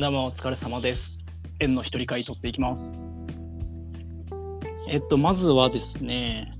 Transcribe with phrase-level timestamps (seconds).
[0.00, 1.26] どうもお疲れ様です。
[1.58, 3.04] 円の一人会取っていきます。
[4.88, 6.54] えっと、まずはですね、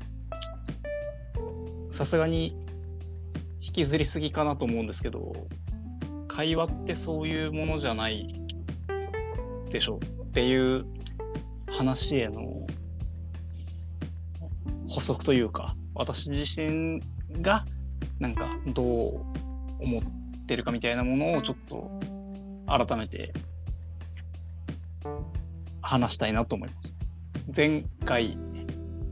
[1.91, 2.55] さすがに
[3.63, 5.33] 引きずりすぎかなと思うんですけど、
[6.29, 8.43] 会話ってそういうものじゃない
[9.71, 10.85] でしょっていう
[11.67, 12.67] 話への
[14.87, 17.01] 補足というか、私自身
[17.41, 17.65] が
[18.19, 18.87] なんかどう
[19.81, 21.91] 思ってるかみたいなものをちょっと
[22.71, 23.33] 改めて
[25.83, 26.95] 話したいなと思います。
[27.55, 28.39] 前回、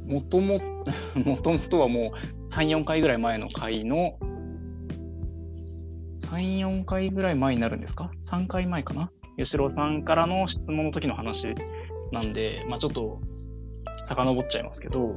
[0.06, 0.60] もとも、
[1.24, 4.18] もともとはもう3、4回ぐらい前の回の、
[6.20, 9.10] 3、4回ぐらい前になるんですか ?3 回前かな？
[9.38, 11.54] 吉郎さんからの質問の時の話
[12.12, 13.20] なんで、まあちょっと
[14.04, 15.14] 遡っちゃいますけど、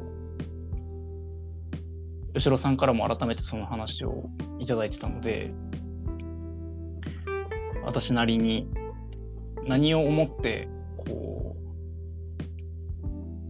[2.34, 4.30] 吉郎さんからも改めてその話を
[4.60, 5.54] いただいてたので、
[7.84, 8.68] 私なりに
[9.68, 11.62] 何を思ってこう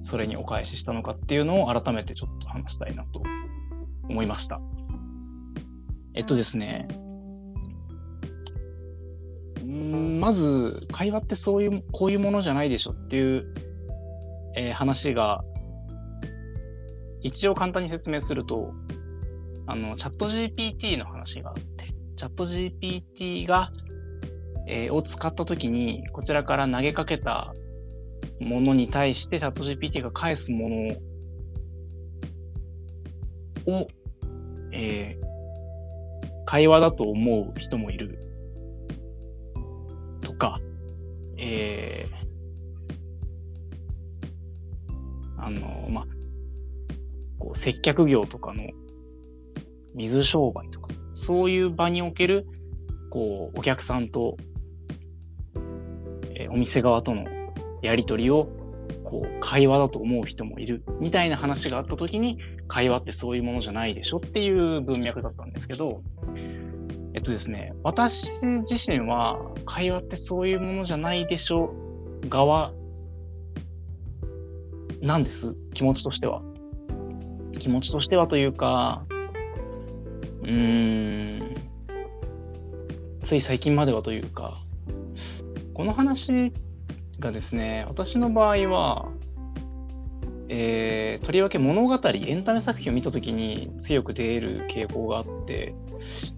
[0.06, 3.22] それにお返ししたのかっていうのを改めてちょっと話したいなと
[4.10, 4.60] 思いました。
[6.14, 6.88] えっとですね、
[9.64, 13.54] んまず会話ってそういうこういうものじゃないでしょっていう、
[14.56, 15.44] えー話が
[17.22, 18.74] 一応簡単に説明すると
[19.68, 21.86] あのチャット GPT の話があって
[22.18, 23.72] チャット GPT が
[24.72, 27.54] えを使ったときに、こちらから投げかけた
[28.40, 30.76] ものに対して、チャット GPT が返すもの
[33.80, 33.88] を、
[34.72, 35.32] えー
[36.44, 38.20] 会話だと思う人もいる。
[40.20, 40.60] とか、
[41.38, 42.22] えー
[45.38, 46.06] あの、まあ、
[47.40, 48.66] こう接客業とかの
[49.96, 52.46] 水商売とか、そういう場における、
[53.10, 54.36] こう、お客さんと
[56.52, 57.26] お店側との
[57.82, 58.50] やり取りを
[59.04, 66.02] こう会話だと思う人もいるみたいな話があった時に会話ってそういうものじゃないでしょっていう文脈だったんですけど
[67.14, 68.32] えっとですね私
[68.70, 71.74] 自身は会話ってそういうものじゃないでしょ
[72.30, 72.72] 側
[75.02, 75.56] なんです。
[75.74, 76.44] 気持ちとしては。
[77.58, 79.06] 気持ちとしてはというか
[80.42, 81.56] うーん
[83.24, 84.64] つい最近まではというか
[85.74, 86.54] この話
[87.20, 89.10] がですね、私の場合は、
[90.50, 95.74] えーとりわけ物語、エンタメ作品を見たときに強く出る傾向があって、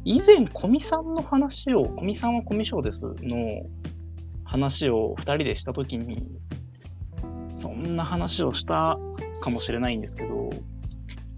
[0.04, 3.64] 以前、古見さんの話を、古見さんはコミュ障ですの
[4.44, 6.28] 話を2人でしたときに、
[7.60, 9.00] そんな話をした
[9.42, 10.52] かもしれないんですけど、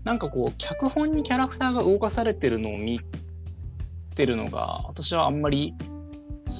[0.03, 2.99] なんかこう、脚本にキャラクターが動かされてるのを見
[4.15, 5.73] てるのが、私はあんまり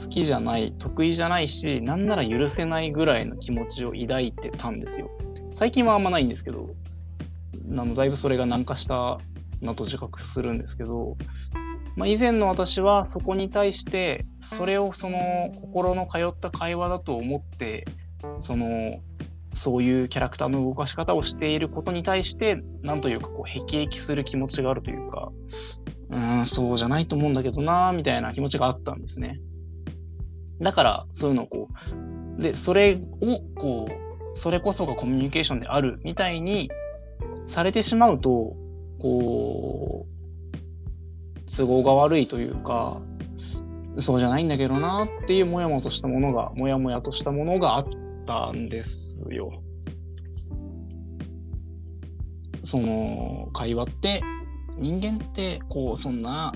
[0.04, 5.10] 好きじゃない、得意じゃないし、なんなら許せないぐらいの気持ちを抱いてたんですよ。
[5.54, 6.70] 最近はあんまないんですけど、
[7.72, 9.20] あのだいぶそれが軟化した
[9.62, 11.18] なと自覚するんですけど、
[11.96, 17.86] まあ、以前の私はそこに対して、それをその心の通った会話だと思って、
[18.40, 19.00] その、
[19.54, 25.32] そういうキャラクターの動かし方をしていることに対して、なんというかこう、辟易する気持ちがあるというか、
[26.10, 29.40] うん、そうじゃないと思うんだけどな、みたいな気持ちがあったんですね。
[30.62, 31.70] だから、そういうのをこ
[32.40, 36.70] う、で、それを、こう、それこそがコミュニケーションであるみたいに
[37.46, 38.56] されてしまうと、
[39.00, 40.16] こう、
[41.58, 43.02] 都合が悪いというか、
[44.00, 47.86] そうじゃないんだけどなっていうもやもやとしたものが、もやもやとしたものがあっ
[48.26, 49.62] たんですよ。
[52.64, 54.22] その、会話って、
[54.78, 56.52] 人間って、こう、そんな、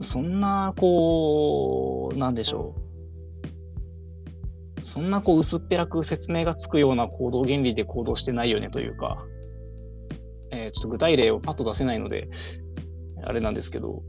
[0.00, 2.74] そんな、こう、なんでしょ
[4.80, 4.84] う。
[4.84, 9.24] そんな、こう、薄っぺらく説明がつくような行動原理で行動してないよねというか、
[10.50, 12.28] えーちょっと具体例をパッと出せないので、
[13.24, 14.02] あれなんですけど、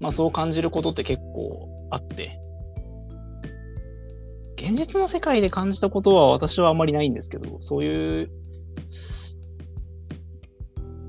[0.00, 2.38] まあそう感じることって結構あって、
[4.56, 8.30] 現実の世界で感じたことは私はあまりないんですけど、そういう、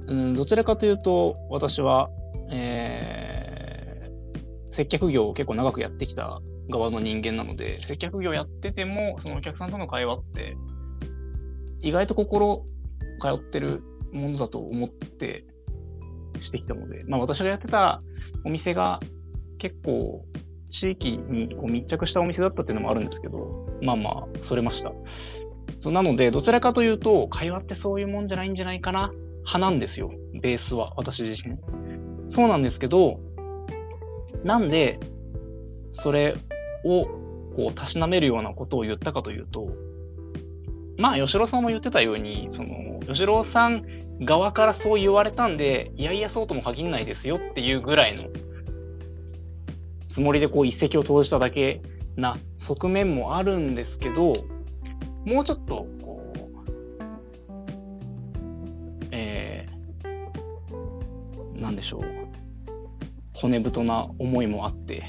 [0.08, 2.10] うん、どちらかというと、私は、
[2.54, 3.04] えー
[4.74, 10.58] 接客業を結構長くやってきた側の人間なので、接客業やってても、そのお客さんとの会話って、
[11.80, 12.66] 意外と心
[13.22, 15.46] 通ってるものだと思って
[16.40, 18.02] してきたので、まあ私がやってた
[18.46, 19.00] お店が
[19.60, 20.26] 結構
[20.72, 24.92] 地域にこう密着したお店だったっていうのもあるんですけど、まあまあ、それました。
[25.78, 29.12] そうなので、どちらかというと、会話ってそういうもんじゃないんじゃないかな
[29.42, 30.12] 派なんですよ、
[30.42, 31.58] ベースは、私自身。
[32.28, 33.20] そうなんですけど、
[34.44, 35.00] なんで、
[35.92, 36.36] それ
[36.84, 37.06] を
[37.56, 39.68] こうたしなめるようなことを言ったかというと、
[40.98, 43.86] まあ、吉郎さんも言ってたように、その、吉郎さん
[44.22, 48.26] 側からそう言われたんで、いやいやそうとも限らないですよっていうぐらいの
[50.08, 51.82] つもりでこう一石を投じただけ
[52.16, 54.46] な側面もあるんですけど、
[55.26, 55.88] もうちょっと、
[61.74, 62.04] んでしょう。
[63.34, 65.04] 骨太な思いもあって、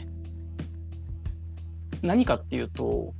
[2.02, 3.14] 何かっていうと、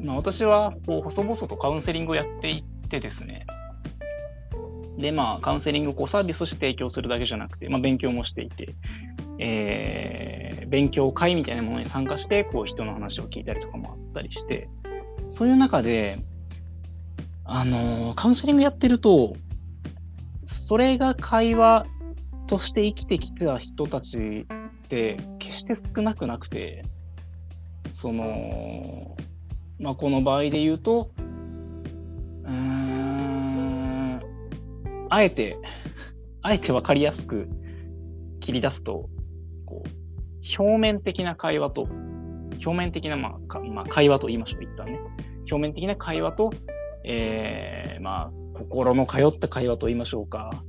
[0.00, 3.46] まあ、私はこう細々とカウンセリングをやっていってですね、
[4.98, 8.74] で、まあ、カウンセリングをこうサービスして提供するだけじゃなくて、まあ、勉強もしていて、
[9.38, 14.68] えー、勉強会みたいなものに参加して、こう、人の話を聞いたりとかもあったりして、
[15.28, 16.18] そういう中で、
[17.44, 19.34] あの、カウンセリングやってると、
[20.50, 21.86] それが会話
[22.48, 26.84] として生きてきた人たちって決して少なくなくて、
[27.92, 29.16] その、
[29.78, 31.12] まあ、この場合で言うと、
[32.44, 34.20] うん、
[35.08, 35.56] あえて、
[36.42, 37.48] あえてわかりやすく
[38.40, 39.08] 切り出すと、
[39.66, 39.88] こう、
[40.62, 41.82] 表面的な会話と、
[42.64, 44.98] 表面的な、まあ、まあ、会話と言いましょう、一旦ね。
[45.50, 46.50] 表面的な会話と、
[47.04, 50.62] えー、まあ、心の通った会話と言いましょうか。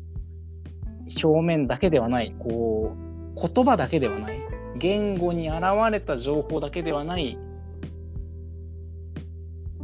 [1.23, 2.95] 表面だけではない、こ
[3.35, 4.39] う、言葉だけではない、
[4.77, 5.61] 言語に現
[5.91, 7.37] れた情報だけではない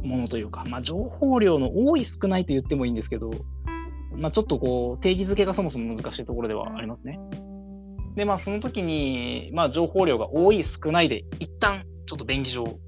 [0.04, 3.32] ものというか、まあ、情報量の多い少ないと言ってもいいんですけど、
[4.16, 7.20] まあ、ちょっとこう定義づけがそもそも難しいところではありますね。
[8.16, 12.80] で、まあ、その時に、まあ、情報量が多い少ないで、一旦ちょっと便宜上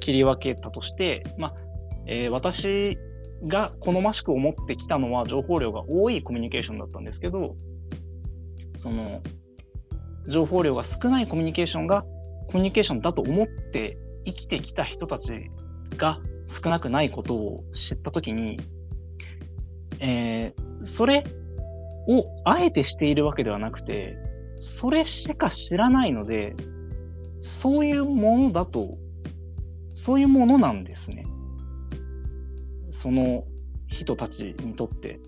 [0.00, 1.54] 切り分けたとして、まあ
[2.06, 2.98] えー、私
[3.46, 7.56] が好ましく思ってきたのは情報量が多いコミュニケーションだったんですけど、
[8.76, 9.22] その
[10.28, 12.02] 情報量が少ないコミュニケーションが
[12.48, 15.32] コミュニケーションだと思って生きてきた人たち
[15.96, 18.58] が少なくないことを知ったときに、
[20.00, 21.24] えー、それ
[22.08, 24.16] をあえてしているわけではなくて、
[24.58, 26.54] それしか知らないので、
[27.38, 28.98] そういうものだと、
[29.94, 31.24] そういうものなんですね。
[33.00, 33.44] その
[33.86, 35.20] 人たちにとって。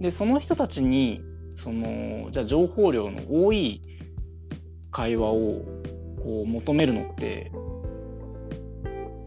[0.00, 1.22] で、その人たちに、
[1.54, 3.80] その、じゃあ情報量の多い
[4.90, 5.64] 会話を
[6.18, 7.52] こう求めるのって、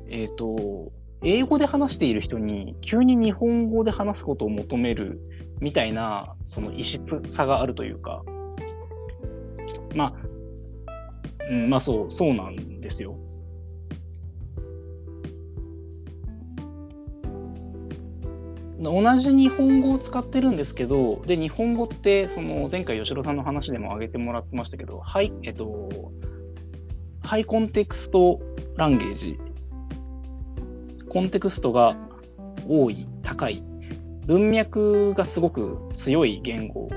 [0.09, 0.91] えっ、ー、と、
[1.23, 5.21] 英語で話している人に急に日本語で話すことを求める
[5.61, 8.25] みたいな、その異質さがあるというか、
[9.95, 10.13] まあ、
[11.49, 13.15] うん、まあそう、そうなんですよ。
[18.79, 25.89] 同じ日本語を使ってるんですけど、で、日本語って、その前回吉野さんの話でも挙げてもらってましたけど、はい、えっと、
[27.21, 28.39] ハイコンテクスト
[28.77, 29.37] ランゲージ。
[31.09, 31.97] コンテクストが
[32.69, 33.63] 多い、高い、
[34.25, 36.89] 文脈がすごく強い言語。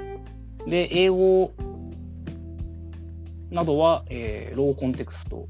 [0.68, 1.52] で、英語
[3.50, 5.48] などは、えー、ローコンテクスト、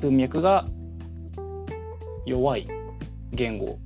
[0.00, 0.66] 文脈が
[2.24, 2.66] 弱い
[3.32, 3.78] 言語。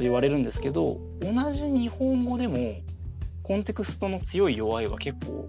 [0.00, 2.76] と言われるんですけど、同じ日本語でも
[3.42, 5.46] コンテクストの強い弱いは結構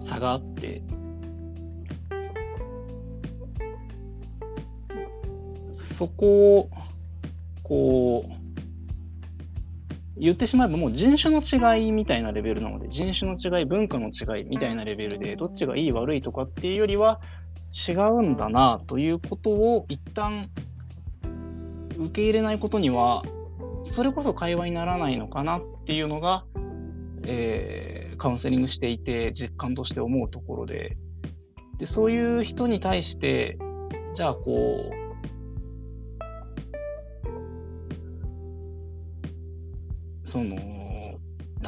[0.00, 0.82] 差があって、
[5.70, 6.70] そこを、
[7.62, 8.32] こう、
[10.18, 17.20] 言ってしまえばもう人種の違いみたいなレベルなので、人種の違い、文化の違いみたいなレベルで、どっちがいい悪いとかっていうよりは
[17.88, 20.50] 違うんだなということを一旦
[21.96, 23.22] 受け入れないことには、
[23.82, 26.44] それこそ会話にならないのかなっていうのが、
[27.24, 30.96] えー、カウンセリングしていて実感として思うところで、
[31.78, 33.58] でそういう人に対して、
[34.14, 35.02] じゃあこう、
[40.22, 40.56] その、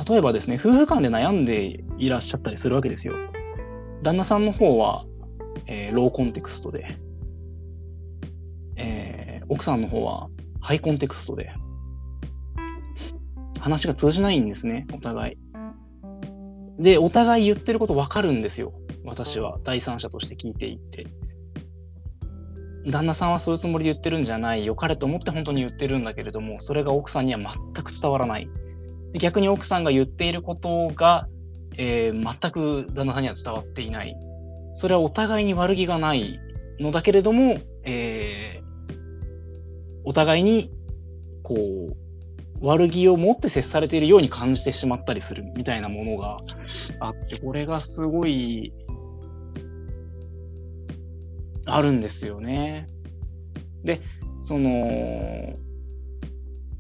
[0.09, 3.15] 例えばですね、夫婦間で悩んでいらっしゃったりするわけですよ。
[4.03, 5.05] 旦那さんの方は、
[5.67, 6.97] えー、ローコンテクストで、
[8.77, 10.29] えー、奥さんの方は
[10.61, 11.53] ハイコンテクストで、
[13.65, 15.37] 話が通じないんですね、お互い。
[16.79, 18.75] で、お互い言ってること分かるんですよ。
[19.07, 21.07] 私は第三者として聞いていて。
[22.87, 24.77] 旦那さんはそういうつもりで言ってるんじゃないよ。
[24.77, 28.51] 彼と思って本当に言ってるんだけれども、それが奥さんには全く伝わらない。
[29.13, 31.27] で逆に奥さんが言っていることが、
[31.79, 34.15] えー、全く旦那さんには伝わっていない。
[34.75, 36.39] それはお互いに悪気がない
[36.81, 38.95] のだけれども、えー、
[40.05, 40.71] お互いに、
[41.43, 42.04] こう、
[42.65, 46.39] 悪気を持って接されているように感じてしまったりするみたいなものが
[46.99, 48.73] あって、これがすごい
[51.67, 52.87] あるんですよね。
[53.85, 54.01] で、
[54.41, 55.57] その、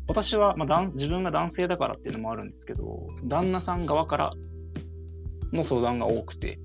[0.08, 4.32] 私は、まあ、自分が男性だからっていうのもあるんですけど、旦那さん側から
[5.52, 6.58] の相談が多くて、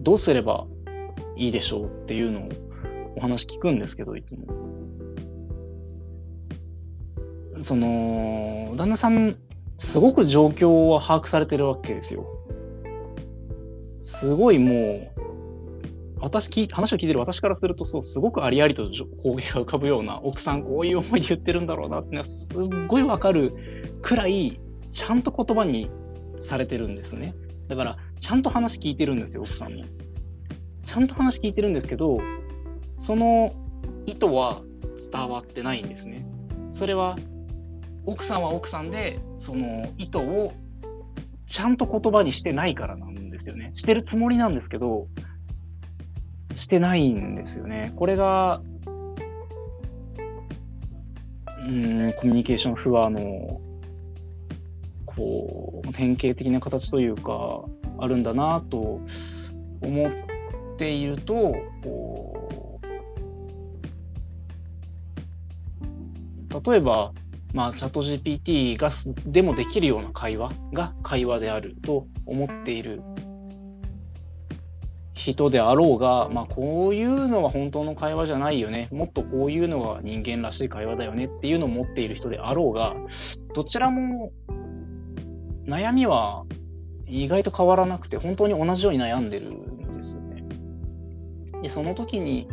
[0.00, 0.66] どうすれば
[1.36, 2.48] いいでしょうっていうのを
[3.16, 4.71] お話聞くんですけど、いつも。
[7.62, 9.36] その、旦那さん、
[9.76, 12.26] すごく状況は把握されてるわけですよ。
[14.00, 15.12] すごいもう、
[16.22, 23.52] 私聞い話を聞いてる私からするとそうすごくありありと光景が浮かぶような奥さんこういう思いで言ってるんだろうなってのはすっごいわかる
[24.02, 24.60] くらい
[24.92, 25.90] ちゃんと言葉に
[26.38, 27.34] されてるんですね。
[27.66, 29.84] だからちゃんと話聞いてるんですよ奥さんの
[30.84, 32.18] ちゃんと話聞いてるんですけど
[32.98, 33.54] その
[34.06, 34.62] 意図は
[35.12, 36.24] 伝わってないんですね。
[36.70, 37.16] それは
[38.04, 40.52] 奥さんは奥さんでその意図を
[41.46, 45.08] ちゃんと言葉にしてないからなんですよねしてるつもりなんですけど
[46.54, 47.92] してないんですよね。
[47.96, 48.60] これが、
[51.66, 53.60] うん、コミュニケーション不和の、
[55.06, 57.64] こう、典型的な形というか、
[57.98, 59.00] あるんだなと
[59.80, 60.10] 思っ
[60.76, 61.54] ていると、
[61.84, 62.80] こ
[66.50, 67.12] う、例えば、
[67.52, 68.90] まあ、チャット GPT が
[69.26, 73.02] でもできるような会話が会話であると思っている
[75.14, 78.88] 人であろうが、まあ、こういうのは本当の会話じゃないよね。
[78.90, 82.96] もっとこういうのが人間らしい会話だよねっていうのを持っている人であろうが、
[83.54, 84.32] どちらも
[85.66, 86.44] 悩みは
[87.06, 90.44] 意外と変わらなくて、本当に同じように悩んでるんですよね。
[91.62, 92.48] で、その時に、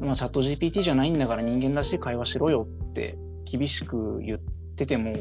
[0.00, 3.18] まあ、チャット GPT じゃないんだから人間らしい会話しろよって
[3.50, 4.38] 厳しく言っ
[4.76, 5.14] てても、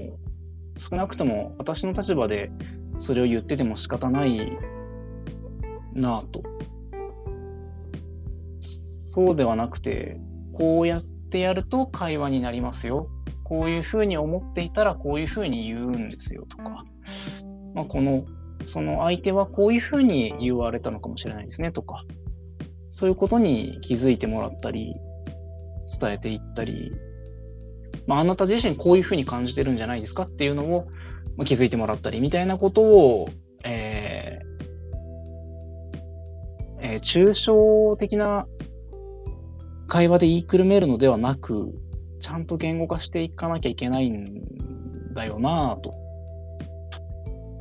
[0.75, 2.51] 少なくとも私の立場で
[2.98, 4.51] それを言ってても仕方ない
[5.94, 6.44] なぁと。
[8.60, 10.20] そうではなくて、
[10.53, 13.10] こうやってやると会話になりますよ。
[13.44, 16.84] こういうふうに思っていたらこういうふうに言うんですよとか、
[17.75, 18.25] まあ、この、
[18.65, 21.72] その相手はこういうふうに言われたのかもしれないですね。
[21.72, 22.03] とか、
[22.89, 24.96] そういうことに気づいてもらったり、
[26.00, 26.91] 伝えていったり、
[28.07, 30.88] まあ、あなた自身こういうふうに感じてるんじゃないですかっていうのを、
[31.38, 33.29] まあ、気づいてもらったりみたいなことを、
[33.63, 34.45] えー
[36.79, 38.45] えー、抽象的な
[39.88, 41.74] 会話で言いくるめるのではなく、
[42.19, 45.93] ちゃんと言語化していかなきゃいけないんだよなぁと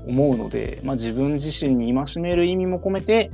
[0.07, 3.31] 思うので、まあ、自分自身に戒める意味も込めて、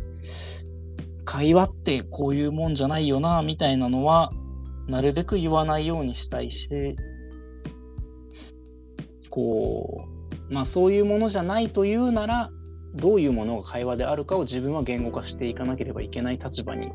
[1.24, 4.32] 会話ってこういうもんじゃないよなみたいなのは、
[4.90, 6.96] なるべく言わないようにしたいし、
[9.30, 10.04] こ
[10.50, 12.50] う、まあそういうものじゃないというなら、
[12.94, 16.90] どういうものが会話であるかを自分は言語化していかなければいけない立場に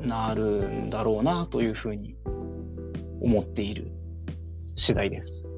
[0.00, 2.14] なるんだろうなというふうに
[3.20, 3.90] 思っている
[4.76, 5.55] 次第です。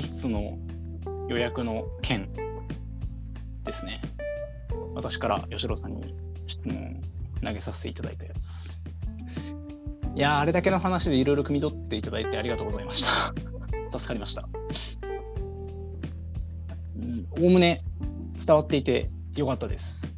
[0.00, 0.58] 議室の
[1.28, 2.32] 予約の件
[3.64, 4.00] ですね。
[4.94, 6.16] 私から吉郎さんに
[6.46, 7.00] 質問
[7.42, 8.84] 投げさせていただいたやつ。
[10.16, 13.32] いやあれだけの話でいろいろ汲み取っていただいてありがとうございました。
[13.96, 14.48] 助かりました。
[17.38, 17.82] おおむね
[18.44, 20.14] 伝わっていてよかったです。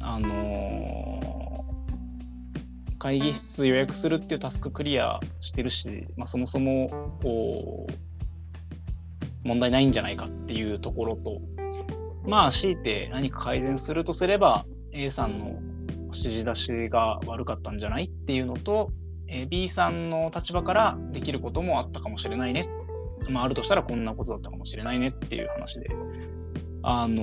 [0.00, 8.11] あのー、会議室予約するっていうタスククリアしてるし、まあ、そもそもこう
[9.44, 11.40] 問題ないんじゃないかっていうところと、
[12.24, 15.58] まあ強いて何か改善するとすれば、A さんの
[16.06, 18.92] 指示出しが悪かったんじゃないっていうのと、
[19.48, 22.68] B さんの立場からできることもあったかもしれないね。
[23.30, 25.88] まあ、あるとしたらこんなことだったかもしれないねっていう話で、
[26.82, 27.16] あの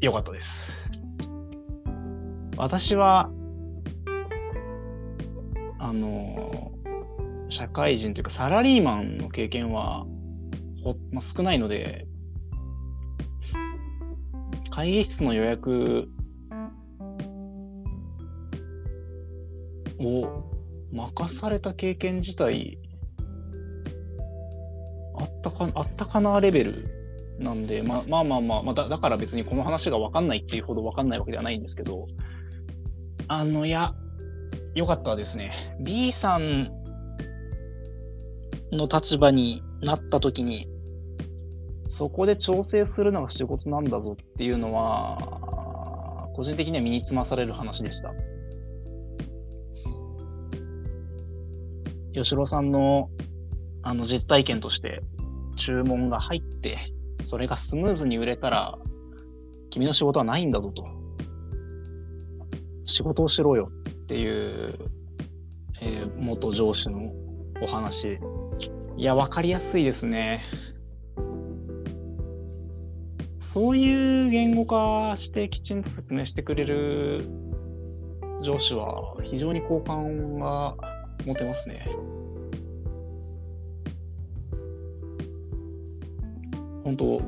[0.00, 0.90] ー、よかったです。
[2.56, 3.30] 私は、
[5.78, 6.75] あのー、
[7.48, 10.04] 社会人というかサラリーマンの経験は
[10.82, 12.06] ほ、まあ、少ないので、
[14.70, 16.08] 会議室の予約
[19.98, 20.44] を
[20.92, 22.78] 任された経験自体
[25.18, 26.96] あったかあったかなレベル
[27.38, 32.06] なんで、まあ、まあまあまあ、まあ、だだから別にこの話が分かんないっていうほど分かんないわけではないんですけど、
[33.28, 33.94] あの、いや、
[34.74, 35.52] よかったですね。
[35.80, 36.70] B さん
[38.72, 40.68] の立場になった時に、
[41.88, 48.12] そこで調整するのが仕事なんだぞっていうのは、個人的には身につまされる話でした。
[52.12, 53.10] 吉郎さんの
[53.82, 55.02] あの実体験として
[55.56, 56.78] 注文が入って、
[57.22, 58.78] それがスムーズに売れたら、
[59.70, 60.84] 君の仕事はないんだぞと。
[62.84, 64.78] 仕事をしろよっていう、
[65.80, 67.12] えー、元上司の
[67.62, 68.18] お話。
[68.96, 70.40] いや、わかりやすいですね。
[73.38, 77.24] そういう言語化してきちんと説明してくれる
[78.42, 80.76] 上司は非常に好感が
[81.26, 81.84] 持てますね。
[86.84, 87.20] 本当、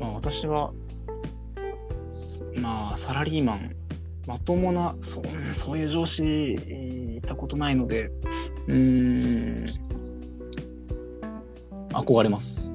[0.00, 0.72] まあ私は、
[2.56, 3.73] まあサラリーマン、
[4.26, 6.22] まともな、そうそういう上司
[7.16, 8.10] いたことないので、
[8.66, 9.66] うーん、
[11.90, 12.72] 憧れます。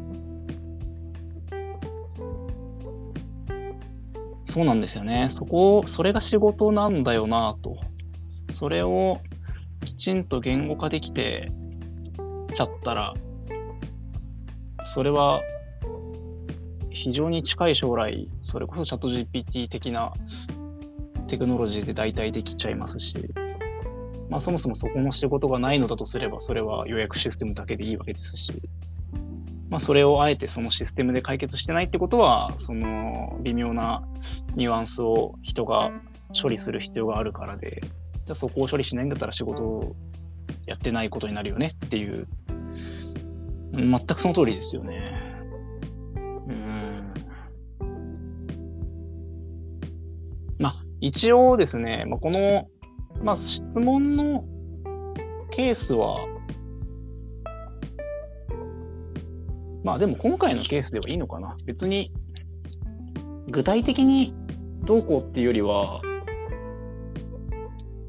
[4.45, 5.27] そうなんですよね。
[5.29, 7.77] そこ、それが仕事なんだよなと。
[8.51, 9.19] それを
[9.85, 11.51] きちんと言語化できて
[12.53, 13.13] ちゃったら、
[14.85, 15.41] それは
[16.89, 20.13] 非常に近い将来、それこそチャット GPT 的な
[21.29, 23.15] テクノロジーで代替できちゃいますし、
[24.29, 28.53] まあそもそもそこの仕事がないのだとすれば、それは予約システムだけでいいわけですし、
[29.69, 34.03] まあそれをあえてそのシステムで解決してないってことは、その微妙な
[34.55, 35.91] ニュアンスを人が
[36.39, 39.95] 処理する必要があるからで、じゃあそこを処理しないんだったら仕事を
[40.65, 42.27] やってないことになるよねっていう
[43.73, 45.18] 全くその通りですよね。
[51.01, 52.67] 一応ですね、まあ、この、
[53.23, 54.45] まあ、質問の
[55.51, 56.17] ケースは、
[59.83, 61.55] まあでも今回のケースではいいのかな。
[61.65, 62.09] 別に、
[63.49, 64.35] 具体的に
[64.83, 66.01] どうこうっていうよりは、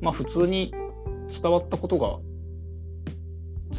[0.01, 0.73] まあ普通に
[1.31, 2.19] 伝わったことが、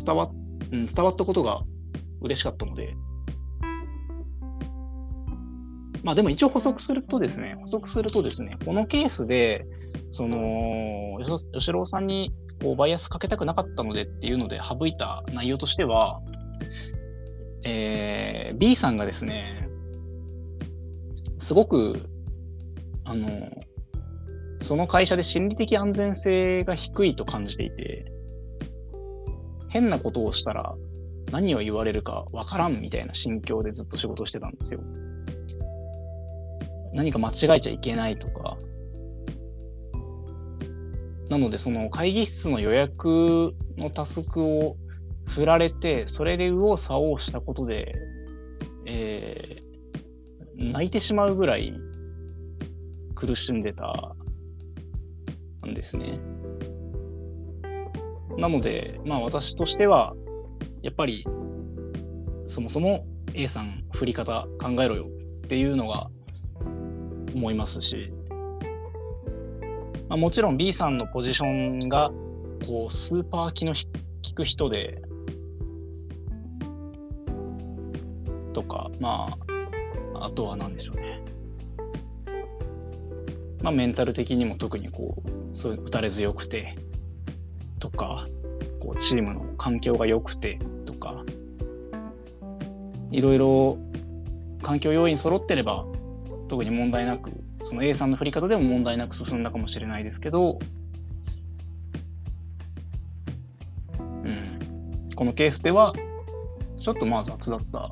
[0.06, 0.32] 伝わ、
[0.72, 1.64] うん、伝わったことが
[2.22, 2.96] 嬉しかったので、
[6.04, 9.66] まあでも一応補足するとですね、補足するとですね、このケースで、
[10.10, 11.20] その、
[11.54, 16.22] 吉郎さんにこうバイアスかけたくなかったのでっていうので省いた内容としては、
[17.64, 19.68] えー、B さんがですね、
[21.38, 22.10] すごく、
[23.04, 23.50] あの、
[24.62, 28.06] その会社で心理的安全性が低いと感じていて、
[29.70, 30.76] 変なことをしたら
[31.32, 34.82] 何を言われるかわからんみたいな心境でずっと仕事してたんですよ。
[36.94, 38.58] 何か間違えちゃいけないとか。
[41.30, 44.76] なので、その会議室の予約のタスクを
[45.28, 47.96] 振られて、それで右往左往したことで、
[48.86, 51.74] えー、泣いてしまうぐらい
[53.16, 54.16] 苦しんでた
[55.66, 56.20] んですね。
[58.38, 60.14] なので、まあ私としては、
[60.82, 61.24] やっぱり
[62.48, 65.08] そもそも A さん振り方考えろよ
[65.46, 66.10] っていうのが
[67.34, 68.12] 思いますし、
[70.10, 72.12] まあ、もちろん B さんのポジションが
[72.66, 75.02] こうスーパー気の利く人で
[78.54, 79.38] とかま
[80.14, 81.22] ああとは何でしょうね。
[83.62, 86.76] まあメンタル的にも特にこうそういう打たれ強くて
[87.80, 88.28] とか
[88.80, 91.24] こうチームの環境が良くてとか、
[93.12, 93.78] いろいろ
[94.62, 95.86] 環境要因揃ってれば
[96.52, 97.32] 特に問題なく、
[97.64, 100.60] その A さんの振り方でも問題なく進んだかもしれないですけど、
[103.98, 104.60] うん、
[105.16, 105.94] このケースでは
[106.78, 107.90] ちょっとまあ雑だった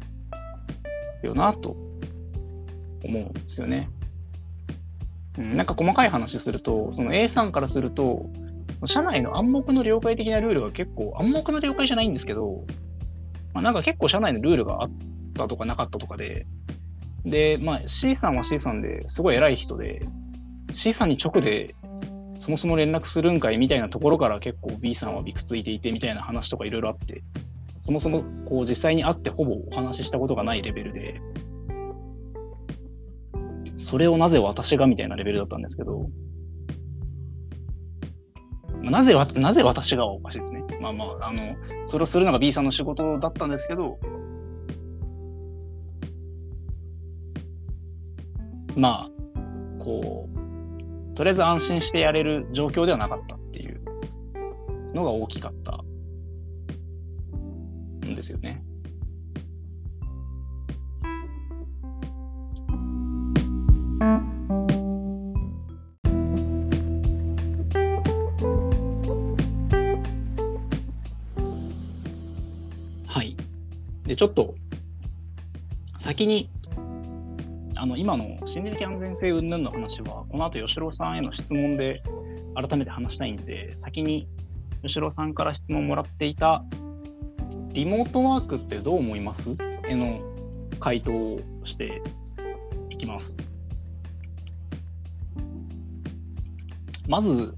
[1.24, 1.78] よなと
[3.02, 3.90] 思うんですよね。
[5.38, 8.26] うん、なんか細かい話すると、その A さんからすると、
[8.84, 12.66] 社内の暗黙の了解的なルールが結構、暗黙の了解じゃないんですけど、
[13.54, 14.92] まあ、なんか結構社内のルールがあっ
[15.34, 16.46] たとかなかったとかで、
[17.26, 20.02] で、まあ C さんは C さんですごい偉い人で、
[20.74, 21.76] C さんに直で
[22.40, 27.22] そもそも連絡するんかいみたいなところから結構 B さんはびくついていてみたいな話とかいろいろあって、
[27.82, 31.22] そもそもこう実際に会ってほぼお話ししたことがないレベルで、
[33.76, 36.10] それをなぜ私がみたいなレベルだったんですけど、
[38.82, 40.64] なぜわ、なぜ私がはおかしいですね。
[40.80, 41.56] まあまあ、あの、
[41.86, 44.00] それをするのが B さんの仕事だったんですけど、
[48.80, 53.82] まあ、こう、とりあえず安心してやれる状況ではなかったっていう
[54.96, 55.84] のが大きかった
[58.08, 58.64] んですよね。
[73.08, 73.36] はい。
[74.06, 74.56] で、ちょっと、
[75.98, 76.50] 先に
[77.82, 82.04] あの、今の心理的安全性云々の話は、この後吉郎さんへの質問で
[82.54, 84.28] 改めて話したいんで、先に
[84.84, 86.66] 吉郎さんから質問もらっていた、
[87.72, 89.56] リモートワークってどう思います？
[89.88, 90.20] への
[90.82, 92.02] 回答をして
[92.90, 93.42] いきます。
[97.08, 97.56] まず、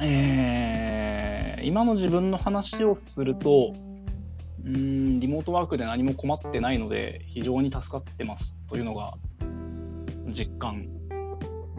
[0.00, 3.74] えー、今の自分の話をすると、
[4.68, 9.14] うん、リモートワークで何も困ってないので、非常に助かってますというのが
[10.30, 10.86] 実感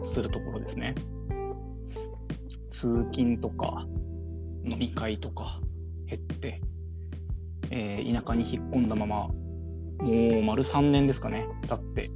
[0.02, 0.96] するところですね。
[2.70, 3.86] 通勤とか
[4.64, 5.60] 飲み会とか
[6.08, 6.60] 減って、
[7.70, 12.10] えー、田舎に引っ込んだまま、もう丸3年ですかね、経って、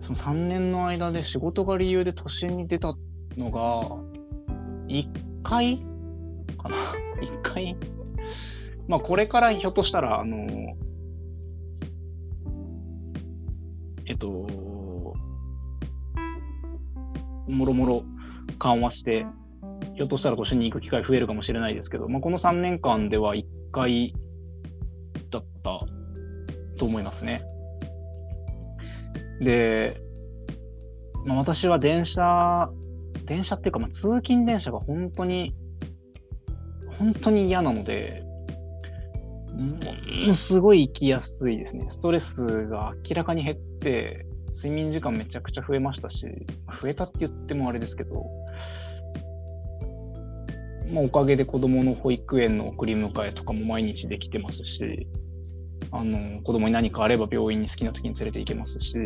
[0.00, 2.92] その3年の間で仕事が理由で都心に出た
[3.36, 3.88] のが、
[4.88, 5.06] 1
[5.44, 5.78] 回？
[6.58, 6.76] かな
[7.20, 7.76] ?1 回？
[8.92, 10.46] まあ、これからひょっとしたら、あの、
[14.04, 14.28] えっと、
[17.48, 18.04] もろもろ
[18.58, 19.24] 緩和して、
[19.94, 24.14] ひょっとしたら都心に行く機会増えるかもしれないですけど、まあ、この3年間では1回
[25.30, 25.80] だった
[26.76, 27.46] と思いますね。
[29.40, 30.02] で、
[31.24, 32.68] まあ、私は電車、
[33.24, 35.54] 電車っていうか、まあ、通勤電車が本当に、
[36.98, 38.30] 本当に嫌なので、
[39.52, 41.84] ものすごい行きやすいですね。
[41.88, 46.26] ストレスが明らかに減って、睡眠時間めちゃくちゃ増えましたし、
[46.80, 48.24] 増えたって言ってもあれですけど、
[50.92, 55.08] まあ、おかげで子供の保育園の送り迎えとかも毎日できてますし、
[55.90, 58.96] あの、子供に何かあれば病院に好きな時に連れて行けますし、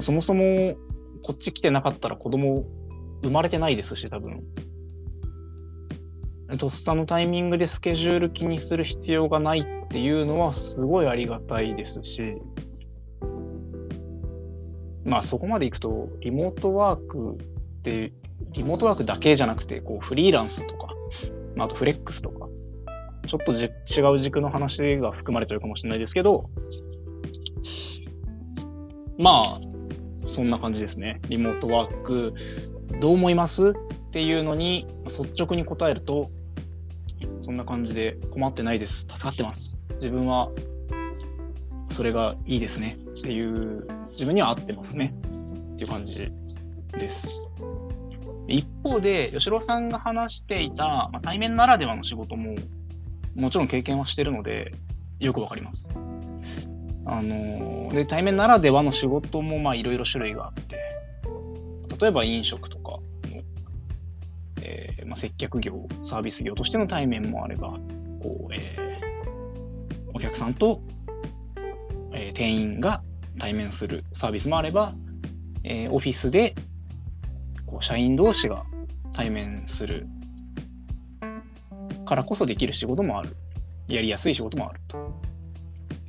[0.00, 0.74] そもそも
[1.22, 2.64] こっち来てなかったら子供
[3.22, 4.42] 生まれてないですし、多分。
[6.56, 12.36] とっさのタイミングでスケジュール気にする必要がないっていうのはすごいありがたいですし、
[15.04, 18.12] まあそこまでいくと、リモートワークって、
[18.52, 20.88] リモートワークだけじゃなくて、こうフリーランスとか、
[21.56, 22.48] まあ、あとフレックスとか、
[23.26, 26.50] ちょっとじ違う軸の話が含まれてるかもしれないですけど、
[29.18, 29.60] まあ、
[30.26, 31.20] そんな感じですね。
[31.28, 32.34] リモートワーク、
[33.00, 33.68] どう思います？
[33.68, 33.72] っ
[34.10, 36.30] ていうのに率直に答えると、
[37.44, 39.00] そんな感じで困ってないです。
[39.00, 39.76] 助かってます。
[39.96, 40.48] 自分は
[41.90, 45.14] それがいいですねっていう自分には合ってますね
[45.74, 46.32] っていう感じ
[46.92, 47.28] です。
[48.48, 52.54] 一方で、吉郎さんが話していた、まあ、対面ならではの仕事も
[53.34, 54.72] もちろん経験はしてるので
[55.18, 55.90] よくわかります。
[57.04, 60.78] あので対面ならではの仕事もまあいろいろ種類があって
[62.00, 63.00] 例えば飲食とか、
[64.64, 67.78] えーまあ、接客業サービス業としての対面もあれば
[68.22, 70.80] こう、えー、お客さんと、
[72.12, 73.02] えー、店員が
[73.38, 74.94] 対面するサービスもあれば、
[75.64, 76.54] えー、オフィスで
[77.66, 78.64] こう社員同士が
[79.12, 80.06] 対面する
[82.06, 83.36] からこそできる仕事もある
[83.88, 85.20] やりやすい仕事もあると。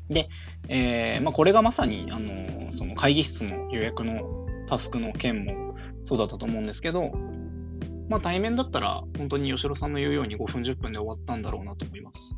[0.09, 0.29] で、
[0.67, 7.11] えーまあ、これがまさにあのその会議室の予約のタスクの件もそうだったと思うんですけど、
[8.09, 12.37] まあ、対面だったら本当に吉野さんの言うように5分10分で終わったんだろうなと思います。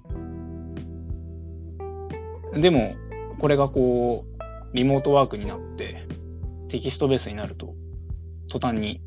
[2.54, 2.96] でも、
[3.40, 6.08] これがこう、リモートワークになって
[6.70, 7.76] テキストベースになると、
[8.48, 9.02] 途端に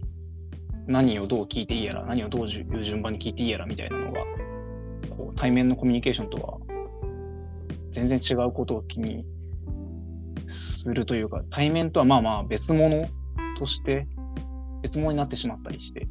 [0.86, 4.20] 何をどう聞いていいやら、何をどういう順番に聞いていいやらみたいなのが、
[5.16, 6.58] こう対面のコミュニケーションとは
[7.92, 9.24] 全然違うことを気に
[10.46, 13.08] するというか、対面とはまあまあ別物
[13.58, 14.06] として
[14.82, 16.08] 別物になってしまったりして、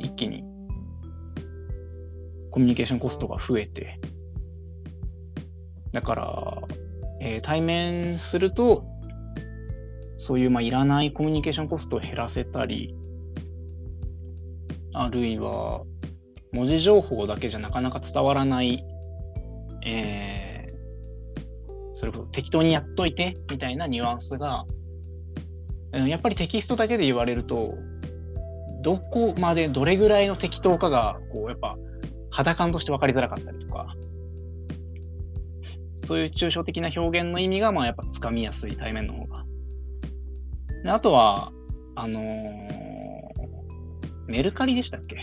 [0.00, 0.44] 一気に
[2.50, 4.00] コミュニケーションコストが増えて、
[5.92, 6.62] だから、
[7.20, 8.84] えー、対面すると、
[10.16, 12.94] そういう、まあ、いらないコミュニケーションコストを減らせたり、
[14.92, 15.82] あるいは、
[16.52, 18.84] 文字情報だけじゃなかなか伝わらない、
[19.86, 20.50] えー
[22.00, 24.64] それこそ適当にやっといてみたいなニュアンスが、
[25.92, 27.74] やっぱりテキストだけで言われると、
[28.82, 31.76] どこまでどれぐらいの適当かが、こう、やっぱ
[32.30, 33.94] 肌感として分かりづらかったりとか、
[36.04, 39.44] そういう抽象的な表現の意味が、まあやっぱつかみやすい対面の方が。
[40.82, 41.52] であとは、
[41.94, 42.64] あのー、
[44.26, 45.18] メルカリでしたっけ？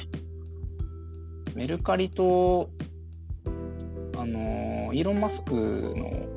[1.55, 2.69] メルカリと、
[4.17, 6.27] あのー、イーロン・マスクの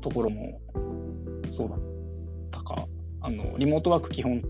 [0.00, 0.60] ところも
[1.48, 1.78] そうだっ
[2.50, 2.86] たか、
[3.20, 4.42] あのリモートワーク基本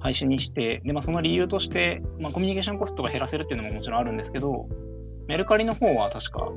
[0.00, 4.68] 廃止にして、でまあ、その理由として、まあ、コミュニケーションコストが減らせるっていうのももちろんあるんですけど、
[5.26, 6.50] メルカリの方は確か、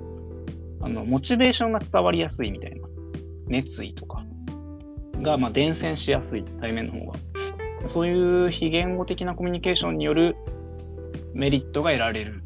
[0.81, 2.87] あの、モチベーションが伝わりやすいみたいな、
[3.47, 4.23] 熱意とか
[5.21, 7.19] が、まあ、伝染しやすい、対面の方が。
[7.87, 10.35] そういう非言語的なコミュニケーションによる
[11.33, 12.43] メリットが得られる。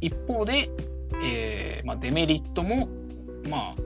[0.00, 0.68] 一方で、
[1.24, 2.88] えーまあ、デメリットも、
[3.48, 3.76] まあ、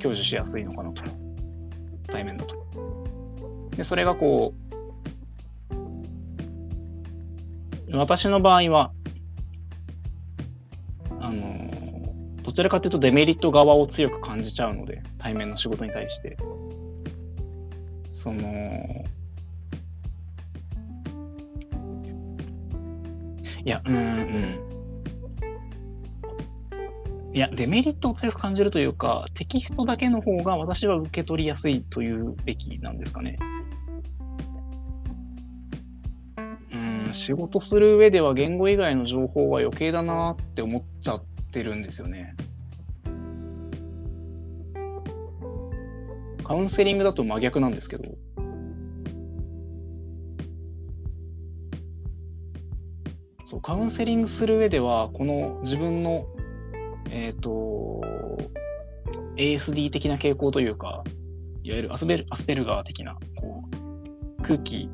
[0.00, 1.25] 享受しやすいのかなと。
[2.06, 2.56] 対面だと。
[3.76, 4.54] で、それがこ
[7.90, 8.92] う、私の場合は、
[11.20, 11.70] あの、
[12.42, 16.36] どちらかというとデメリット側を強く感じちゃうので、対面の仕事に対して。
[18.08, 19.04] その、
[23.64, 24.65] いや、うん、うん。
[27.36, 33.38] いや、デメリットを強く感じるというか、テキストだけの方が私は受け取りやすいというべきなんですかね。
[36.72, 42.34] うん、仕事する上では言語以外の情報は余計だなって思っちゃってるんですよね。
[46.42, 48.04] カウンセリングだと真逆なんですけど。
[53.44, 56.26] そう、カウンセリングする上では、この自分の
[57.16, 58.02] えっ、ー、と、
[59.36, 61.02] ASD 的な傾向というか、
[61.62, 63.64] いわゆるアスペルアスペルガー的な、こ
[64.38, 64.90] う、空気、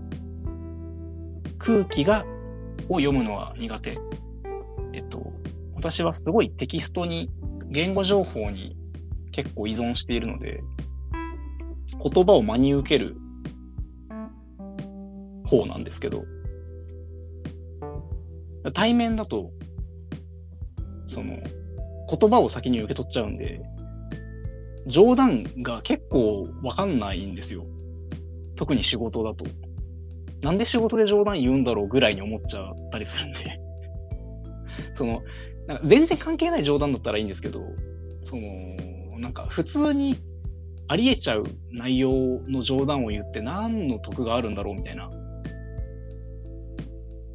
[1.59, 2.25] 空気が、
[2.89, 3.99] を読むのは苦手。
[4.93, 5.33] えっと、
[5.75, 7.29] 私はすごいテキストに、
[7.71, 8.77] 言語情報に
[9.33, 10.63] 結構依存しているので、
[12.01, 13.17] 言葉を真に受ける
[15.45, 16.23] 方なんですけど、
[18.75, 19.51] 対面だと、
[21.07, 21.39] その、
[22.19, 23.63] 言葉を先に受け取っちゃうんで、
[24.87, 27.65] 冗談が結構わかんないんですよ。
[28.57, 29.47] 特に仕事だと。
[30.43, 33.61] なんで仕事で冗談言うんだろうぐらいに思っちゃったりするんで
[34.95, 35.23] その、
[35.67, 37.63] なんか全然関係ない冗談だったらいいんですけど、
[38.23, 40.17] その、なんか普通に
[40.89, 45.11] ありえちゃう内容の冗談を言って何の得があるんだろうみたいな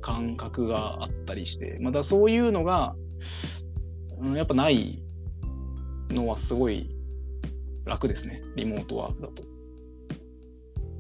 [0.01, 2.95] 感覚があったりして、またそういうのが、
[4.19, 5.01] うん、やっぱない
[6.09, 6.89] のはすごい
[7.85, 8.41] 楽ですね。
[8.55, 9.43] リモートワークだと。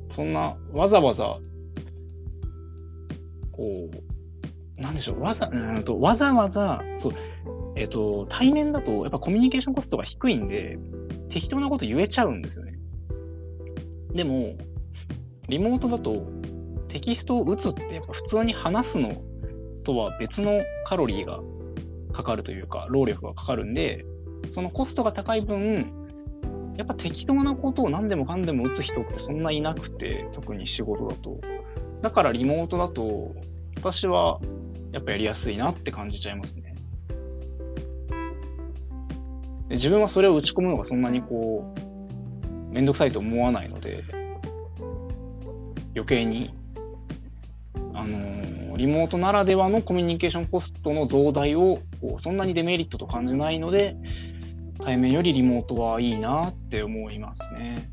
[0.09, 1.37] そんな、わざわざ、
[3.51, 3.89] こ
[4.77, 7.13] う、なんでしょう、わざ、うんと、わざわざ、そう、
[7.75, 10.79] えっ、と、対面だと、やっぱコミュニケーションコストが低いんで、
[11.29, 12.79] 適当なこと言えちゃうんですよね。
[14.13, 14.55] でも、
[15.49, 16.25] リモートだと、
[16.87, 19.11] テキストを打つってやっぱ普通に話すの
[19.83, 21.41] とは別のカロリーが
[22.17, 24.03] かかるというか、労力がかかるんで、
[24.49, 25.93] そのコストが高い分、
[26.75, 31.39] やっぱ適当なことを何でもかんでも打つ人ってそんないなくて、特に仕事だと。
[32.01, 33.35] だからリモートだと、
[33.75, 34.39] 私は
[34.91, 36.75] やっぱやりやすいなって感じちゃいますね。
[39.69, 41.71] 自分はそれを打ち込むのがそんなにこ
[42.71, 44.03] う、めんどくさいと思わないので、
[45.93, 46.51] 余計に、
[47.93, 51.79] あのーリモートならではのコミュニケーションコストの増大を
[52.17, 53.95] そんなにデメリットと感じないので、
[54.79, 57.89] 対面よりリモートはいいなって思いますね。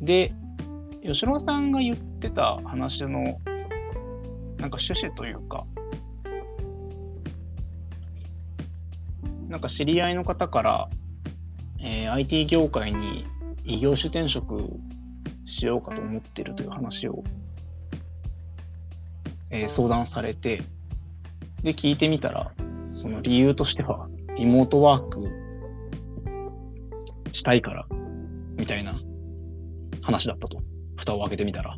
[0.00, 0.32] で、
[1.02, 3.36] 吉野さんが言ってた話の、なん
[4.70, 5.66] か趣旨というか、
[9.48, 10.88] なんか知り合いの方から、
[11.80, 13.24] えー、IT 業界に
[13.64, 14.68] 異業種転職
[15.44, 17.22] しようかと思ってるという話を、
[19.56, 20.62] えー、相談されて、
[21.62, 22.52] で、聞いてみたら、
[22.92, 25.22] その理由としては、リモートワーク
[27.32, 27.86] したいから、
[28.56, 28.94] みたいな
[30.02, 30.62] 話だったと。
[30.96, 31.76] 蓋を開けてみたら。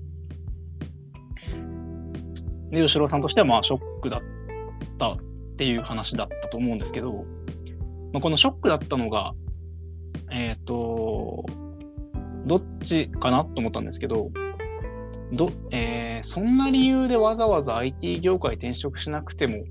[2.70, 4.20] で、吉郎さんとしては、まあ、ショックだっ
[4.98, 5.18] たっ
[5.56, 7.24] ていう話だったと思うんですけど、
[8.12, 9.34] まあ、このショックだったのが、
[10.30, 11.46] えっ、ー、と、
[12.46, 14.30] どっちかなと思ったんですけど、
[15.32, 19.62] ど、えー、そんな理由でわざわざ IT 業界転職しなくてもっ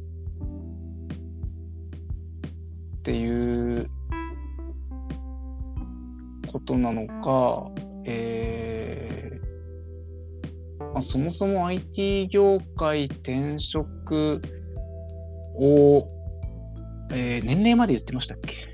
[3.04, 3.90] ていう
[6.52, 7.72] ことなのか、
[8.06, 9.18] えー
[10.94, 14.42] まあ、そもそも IT 業界転職
[15.60, 16.08] を、
[17.12, 18.67] えー、年齢まで言ってましたっけ？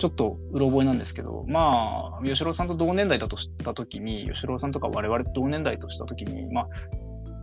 [0.00, 6.68] ちょっとうろ覚えなんですけど、まあ、吉郎さんと同年代だとしたときに、吉郎さんとか我々同年代としたときに、まあ、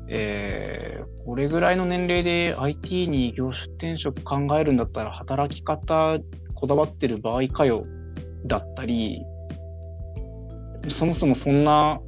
[0.09, 6.17] えー、これぐらいの年齢で IT に業種転職考えるんだったら働き方
[6.55, 7.85] こだわってる場合かよ
[8.47, 9.21] だったり、
[10.89, 12.01] そもそもそんな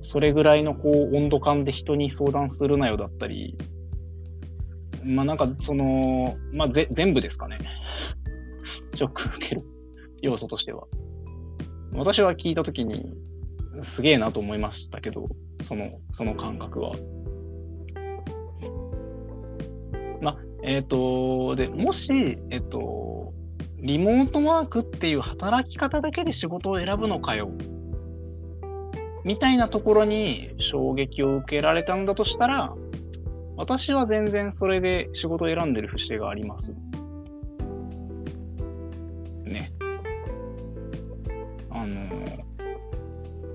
[0.00, 3.58] それぐらいのこう温度感で人に相談するなよだったり、
[5.04, 7.58] まあなんかその、まあぜ全部ですかね。
[8.94, 9.79] ショック受ける
[10.22, 10.84] 要素としては。
[11.92, 13.14] 私は聞いたときに、
[13.80, 15.28] すげえなと思いましたけど、
[15.60, 16.92] その、その感覚は。
[20.20, 22.12] まあ、えっ、ー、と、で、もし、
[22.50, 23.32] えっ、ー、と、
[23.78, 27.50] リモートワークっていう働き方だけで仕事を選ぶのかよ。
[29.24, 32.74] みたいなところに衝撃を受けられたんだとしたら、
[33.56, 36.74] 私は全然それで仕事を選んでる節があります。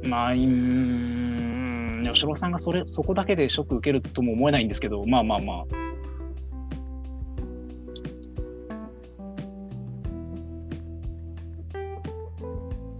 [0.05, 5.65] まあ、うん、吉郎さんがそれ、そこだけでショック受けるとも思えないんですけど、まあまあまあ。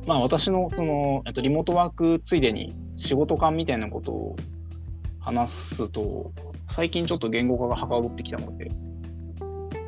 [0.06, 4.36] まあ私のその、と、リモートワークついでに仕事感みたいなことを
[5.20, 6.32] 話すと、
[6.70, 8.70] 最近ちょっと言語化がはかどってきたので、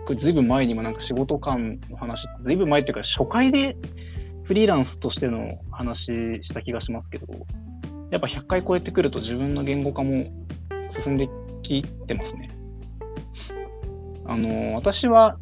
[0.05, 3.77] これずいぶん前にもなんか仕事感の話、ずいぶん前っていうか初回で
[4.47, 6.05] フリーランスとしての話
[6.41, 7.27] した気がしますけど、
[8.11, 10.31] やっぱ100回超えてくると自分の言語化も
[10.87, 11.29] 進んで
[11.63, 12.49] きてますね。
[14.25, 15.37] あの、私は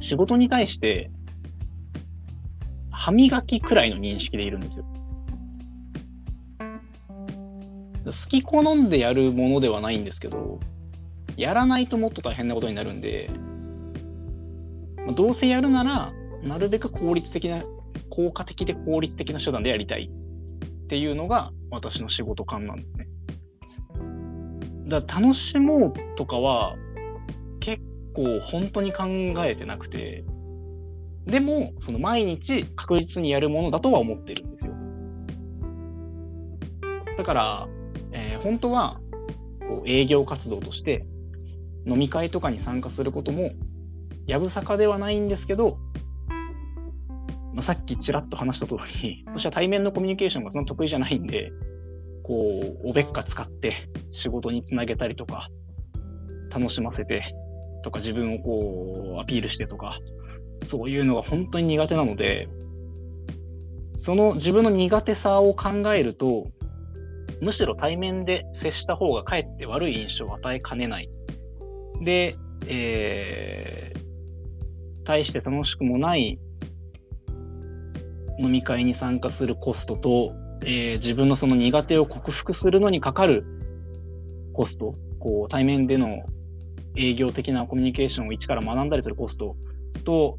[0.00, 1.10] 仕事に対して
[2.90, 4.86] 歯磨きくらいの認識でいるんですよ。
[8.06, 10.60] 好き好んでやるものではないんですけど、
[11.36, 13.28] やらないともっと大変なことになるんで、
[15.14, 17.62] どうせやるなら、なるべく効率的な、
[18.14, 23.08] 効果的で効率的な手段でやりたいっていうのが私の仕事感なんですね。
[24.86, 26.76] だから楽しもうとかは
[27.60, 27.82] 結
[28.14, 29.06] 構本当に考
[29.46, 30.26] えてなくて、
[31.24, 34.74] でも、その毎日確実にやるものだとは思ってるんですよ。
[37.16, 37.68] だから、
[38.12, 39.00] えー、本当は
[39.60, 41.06] こう営業活動として
[41.86, 43.52] 飲み会とかに参加することも
[44.26, 45.78] やぶさかではないんですけど、
[47.52, 51.52] まあ、さっきちらっと話した通り、 私は対面のコミュニケーションがそんな得意じゃないんで、
[52.22, 53.70] こう、おべっか使って
[54.10, 55.48] 仕事につなげたりとか、
[56.50, 57.22] 楽しませて
[57.82, 59.98] とか、自分をこう、アピールしてとか、
[60.62, 62.48] そういうのが本当に苦手なので、
[63.94, 66.46] その自分の苦手さを考えると、
[67.40, 71.10] むしろ対面で接した方がかえって悪い印象を与えかねない。
[72.00, 72.36] で、
[72.66, 76.38] えー、対して楽しくもない
[78.42, 83.44] 飲み会に参加するコストと、えー、自分のその苦手を克服するのにかかる
[84.52, 86.24] コスト、こう対面での
[86.96, 89.56] 営業的なコミュニケーションを一から学んだりするコスト
[90.04, 90.38] と、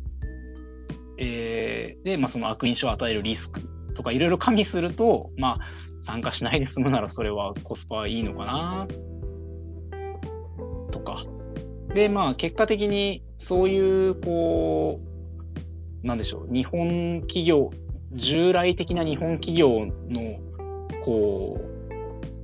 [1.18, 3.62] えー、で、まあ、その悪印象を与えるリスク
[3.94, 5.60] とかいろいろ加味すると、まあ、
[6.00, 8.88] 参加しないで済むならそれはコスパはいいのかな
[10.92, 11.24] とか。
[11.94, 15.00] で、まあ、結果的にそういう、こ
[16.04, 17.72] う、なんでしょう、日本企業、
[18.14, 20.40] 従来的な日本企業の、
[21.04, 21.74] こう、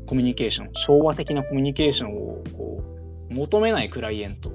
[0.09, 2.83] コミュニケーション、昭和的なコミュニケーションをこ
[3.29, 4.49] う求めないクライエント、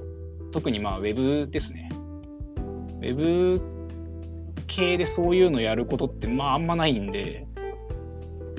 [0.50, 1.90] 特にまあウェブですね。
[2.57, 3.62] ウェブ
[4.66, 7.46] 系でそういうのやることってまああんまないんで、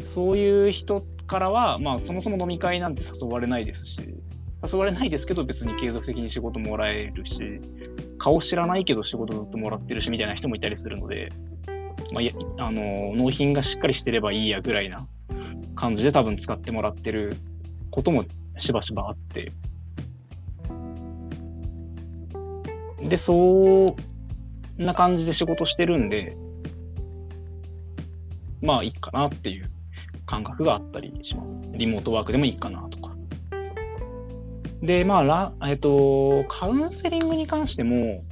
[0.04, 4.16] そういう人からは、まあそもそも飲み会なんて誘われないですし、
[4.64, 7.60] 誘われないですけど別に継続的に仕事もらえるし、
[8.18, 11.34] 顔知らないけど仕事ずっともらってるしみたいな人もいたりするので、
[12.12, 12.22] ま
[12.58, 15.08] あ、あの納品がしっかりしてればいいやぐらいな
[15.76, 17.36] 感じで多分使ってもらってる
[17.92, 18.26] ことも
[18.58, 19.52] しばしばあって。
[23.02, 23.96] で、そ
[24.78, 26.36] うな感じで仕事してるんで、
[28.62, 29.70] まあいいかなっていう
[30.26, 31.64] 感覚があったりします。
[31.74, 33.16] リモートワークでもいいかなとか。
[34.82, 38.24] で、まあ、らえっと、カウンセリングに関しても、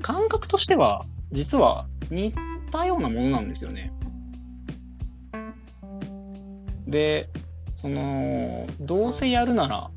[0.00, 2.32] 感覚としては、実は似
[2.70, 3.92] たようなものなんですよね。
[6.86, 7.30] で、
[7.74, 9.90] その、どうせやるなら、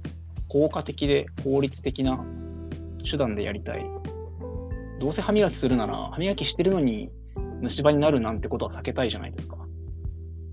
[0.48, 2.24] 効果的で効率的な
[3.10, 3.86] 手段でやりたい。
[5.00, 7.12] どうせ歯磨きするなら、歯磨きしてるのに
[7.62, 9.58] 虫歯になるなんてことは避けたいじゃないですか。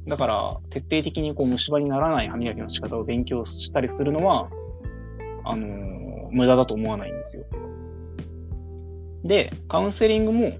[0.06, 4.50] だから、徹底的にこう虫歯にならない歯磨きの仕方を勉強したりするのは、
[5.44, 7.44] あのー、無駄だと思わないんですよ。
[9.24, 10.52] で、カウンセリングも、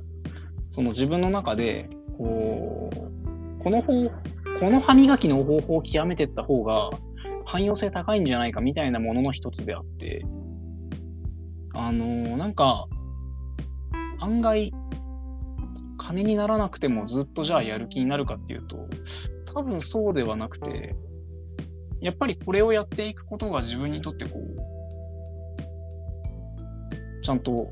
[0.72, 4.08] その自分の中で、こう、この方、
[4.58, 6.88] この歯磨きの方法を極めていった方が、
[7.44, 10.24] 汎用性高いんじゃないかみたいなものの一つであって、
[11.74, 12.86] あのー、なんか、
[14.18, 14.72] 案外、
[15.98, 18.88] 金にならなくてもずっとじゃあやる気になるかっていうと、
[19.54, 20.96] 多分そうではなくて、
[22.00, 24.56] やっぱりこれをやっていくことが自分にとってこう、
[27.22, 27.70] ちゃんと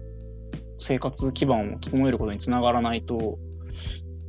[0.80, 3.38] 生活基盤を整えることにつながらないと、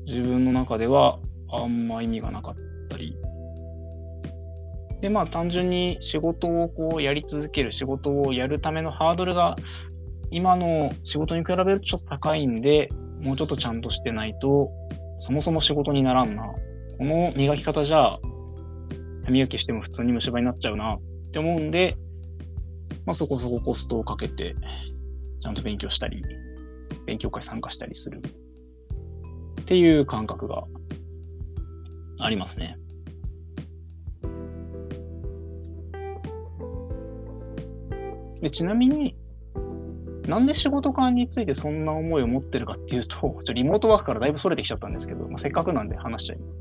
[0.06, 2.56] 自分の中ではあんま意味がなかっ
[2.89, 3.16] たり。
[5.02, 9.56] で、まあ単純に仕事をこうやり続ける、仕事をやるためのハードルが
[10.30, 12.89] 今の仕事に比べるとちょっと高いんで、
[13.22, 14.72] もうちょっとちゃんとしてないと、
[15.20, 16.43] そもそも仕事にならんな。
[16.97, 18.20] この磨き方じゃ、
[19.26, 20.99] 歯磨きしても普通に虫歯になっちゃうなっ
[21.32, 21.97] て思うんで、
[23.06, 24.56] まあそこそこコストをかけて、
[25.42, 26.24] ちゃんと勉強したり、
[27.06, 28.22] 勉強会参加したりする。
[29.62, 30.64] っていう感覚が
[32.22, 32.78] ありますね。
[38.42, 39.16] でちなみに、
[40.28, 46.60] なんで仕事観についてそんな思いを持ってるかっていうと、ちょリモートワークからだいぶそれてきちゃったんですけど、まあ、せっかくなんで話しちゃいます。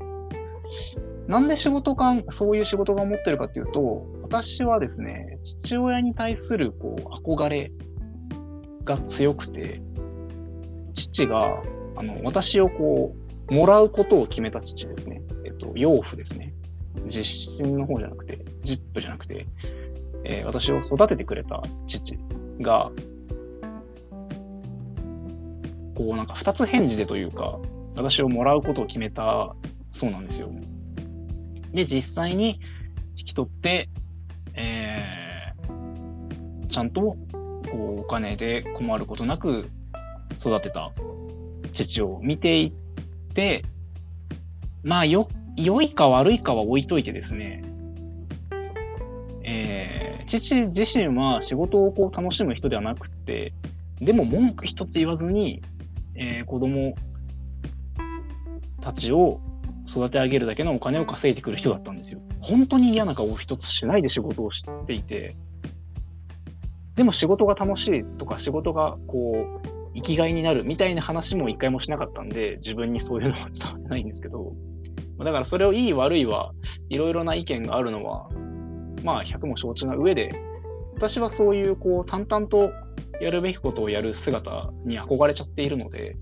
[1.27, 7.71] なんで仕事観、そういう仕事が持ってるかっていうと、私はですね、父親に対するこう憧れ
[8.83, 9.81] が強くて、
[10.93, 11.61] 父が
[11.95, 13.15] あの私をこ
[13.49, 15.21] う、もらうことを決めた父ですね。
[15.45, 16.53] えっと、養父ですね。
[17.05, 19.45] 実習の方じゃなくて、ジップじゃなくて、
[20.23, 22.17] えー、私を育ててくれた父
[22.59, 22.91] が、
[25.95, 27.59] こうなんか二つ返事でというか、
[27.95, 29.55] 私をもらうことを決めた
[29.91, 30.49] そうなんですよ。
[31.73, 32.59] で、実際に
[33.17, 33.89] 引き取って、
[34.53, 37.17] えー、ちゃんと
[37.71, 39.67] こうお金で困ることなく
[40.37, 40.91] 育てた
[41.73, 43.63] 父を見ていって、
[44.83, 47.63] まあよ、良いか悪いかは置いといてですね、
[49.43, 53.53] えー、父自身は仕事をこう楽しむ人ではなくて、
[53.99, 55.61] でも文句一つ言わずに、
[56.15, 56.95] えー、子供
[58.81, 59.39] たちを
[59.87, 62.19] 育て上げるだけのお金を稼いでくる人だったんですよ。
[62.39, 65.35] 本当に嫌な顔を一つしないで仕事をしていて、
[67.01, 74.53] でも仕事が楽しいとか仕事がこう生きがいになるみたいな話も一回もしなかったんで、自分にそういうのは伝わってないんですけど、
[75.17, 76.51] だからそれをいい悪いは
[76.89, 78.29] いろいろな意見があるのは、
[79.03, 80.29] まあ100も承知な上で、
[80.93, 82.69] 私はそういうこう淡々と
[83.19, 86.17] やるべきことをやる姿に憧れちゃっているので、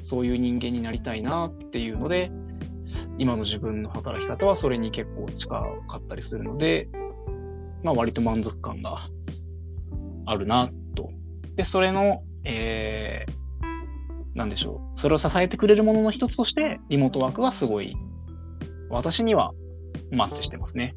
[0.00, 2.30] そういう人間になりたいなっていうので、
[3.18, 6.88] 今の自分の働き方はそれに結構近かったりするので、
[7.82, 9.08] まあ割と満足感が
[10.30, 11.10] あるなと。
[11.56, 14.98] で、それのえー、なんでしょう。
[14.98, 17.94] それを支えてくれるものの一つとして、リモートワークはすごい、
[18.88, 19.52] 私には
[20.10, 20.94] マッチしてますね。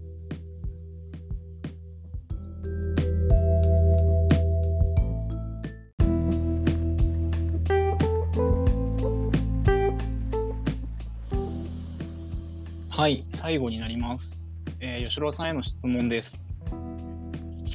[12.89, 14.47] はい、最後になります。
[14.79, 16.39] えー、吉郎さんへの質問です。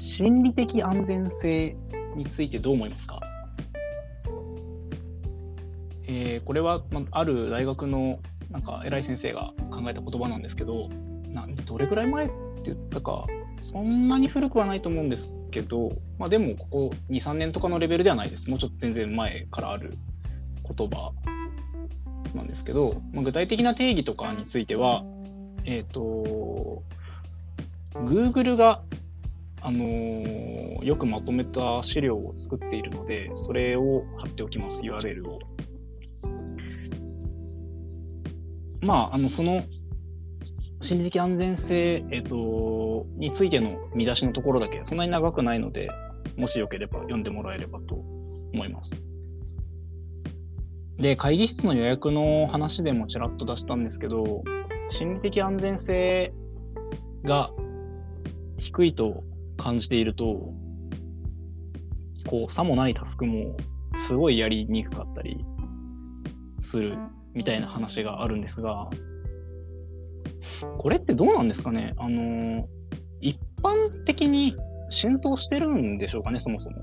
[0.07, 1.77] 心理的安全性
[2.15, 3.19] についてどう思いますか？
[6.07, 10.89] えー、これは、まあ、る大学のなんか偉い先生が考えた言葉なんですけど、
[11.29, 12.35] などれぐらい前って
[12.67, 13.27] 言ったか、
[13.61, 18.49] そんなに古くはないと思うんですけど、まあ、でもここ2、3年とかのレベルではないです。
[18.49, 19.99] もうちょっと全然前からある
[20.63, 21.11] 言葉
[22.33, 25.03] なんですけど、まあ、具体的な定義とかについては、
[25.65, 26.85] えっ、ー、と、
[27.95, 28.83] Google が、
[29.63, 35.39] あのー、よくまとめた資料を作っているので、それを貼っておきます、URL を。
[38.81, 39.65] まあ、あの、その、
[40.83, 45.89] 心理的安全性、えっ、ー、と、についての見出しのところだけ、そんなに長くないので、
[46.37, 47.95] もしよければ読んでもらえればと
[48.53, 49.03] 思います。
[50.99, 54.45] で、会議室の予約の話でもちらっと出したんですけど、
[54.89, 56.33] 心理的安全性
[57.25, 57.51] が
[58.59, 59.25] 低いと
[59.57, 60.53] 感じていると、
[62.29, 63.57] こう、さもないタスクも
[63.97, 65.45] すごいやりにくかったり
[66.59, 66.99] する
[67.35, 68.89] みたいな話があるんですが、
[70.79, 71.95] これってどうなんですかね？
[71.99, 72.67] あの、
[73.21, 74.57] 一般的に
[74.91, 76.77] 浸透してるんでしょうかね、そもそも。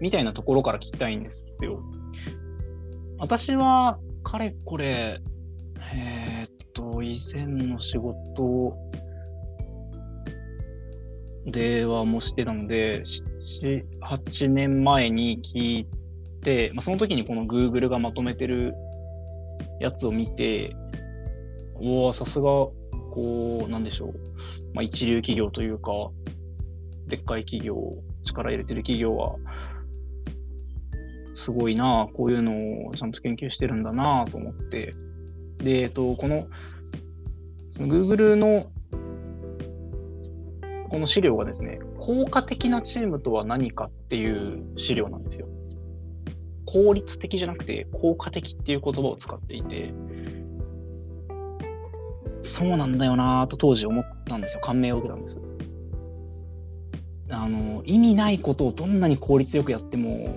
[0.00, 1.80] みたいなところから聞きたいんですよ。
[3.18, 5.20] 私は、かれこれ、
[5.94, 8.76] えー、っと、以前の仕事
[11.46, 15.88] ではもしてたので、7、8年前に聞い
[16.42, 18.74] て、まあ、その時にこの Google がまとめてる
[19.80, 20.74] やつを見て、
[21.74, 24.14] おお、さすが、こう、なんでしょう。
[24.74, 25.90] まあ、一流企業というか、
[27.08, 27.76] でっかい企業、
[28.22, 29.36] 力入れてる企業は、
[31.34, 34.94] すごいなこういうのをちゃんと研究してるんだなと思って。
[35.58, 36.46] で、えっと、この
[37.70, 38.70] その Google の
[40.88, 45.48] この資料がですね、効果的なチームとは何かっていう資料なんですよ。
[46.66, 49.92] 効率的じゃなくて効果的っていう言葉を使っていて、
[52.42, 54.60] そうなんだよなと当時思ったんですよ。
[54.60, 55.40] 感銘を受けたんです。
[57.30, 60.28] あの、意味ないことをどんなに効率よくやっても、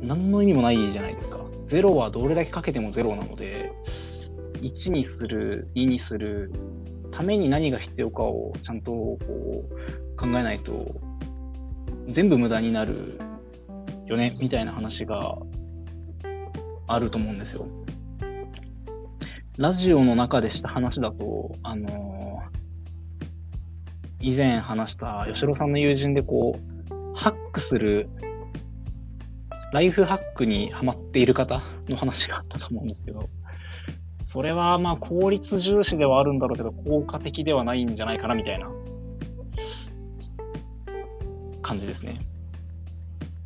[0.00, 1.38] 何の意味もないじゃないですか。
[1.66, 3.72] 0はどれだけかけても0なので、
[4.60, 6.52] 1にする、2にする、
[7.12, 11.00] ために何が必要かをちゃんとこう考えないと、
[12.08, 13.20] 全部無駄になる
[14.06, 15.36] よね、みたいな話が
[16.88, 17.66] あると思うんですよ。
[19.58, 28.08] ラジオの中でした話だと、あのー、以前話した吉郎さんの友人でこう、ハックする、
[29.74, 33.28] ライフハックにハマっている方の話があったと思うんですけど、
[34.32, 38.70] それはまあ効率重視ではあるんだろうけど、効果的ではないんじゃないかなみたいな
[41.60, 42.18] 感じですね。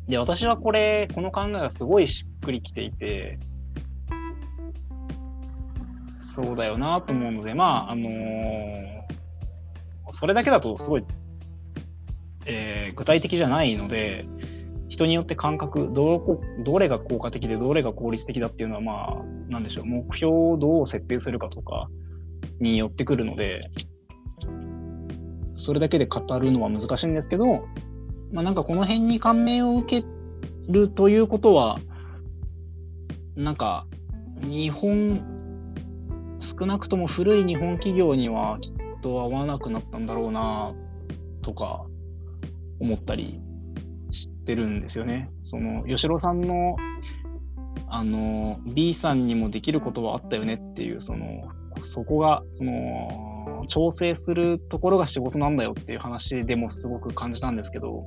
[0.07, 3.37] で、私はこれ、この考えがすごいしっくりきていて、
[6.17, 9.01] そうだよなと思うので、まあ、あのー、
[10.11, 11.03] それだけだとすごい、
[12.45, 14.25] えー、具体的じゃないので、
[14.89, 21.89] 人によって感覚ど、どれが効果的でどれが効率的だっていうのは、まあ、なんでしょう、目標をどう設定するかとか
[22.59, 23.69] によってくるので、
[25.55, 27.65] それだけで語るのは難しいんですけど、
[28.31, 30.07] まあ、なんかこの辺に感銘を受け
[30.69, 31.79] るということは、
[33.35, 33.87] なんか、
[34.41, 35.21] 日本
[36.39, 40.73] 少なくとも古い日本企業にはきっと合わなくなったんだろうな
[41.41, 41.85] とか
[42.79, 43.41] 思ったり
[44.47, 45.29] してるんですよね。
[45.41, 46.77] その吉郎さんの
[47.89, 51.25] あの B さんにもできることはあったよねっていうその
[51.81, 58.03] そこがその調整するところが仕事なんだよっていう話でもすごく感じたんですけど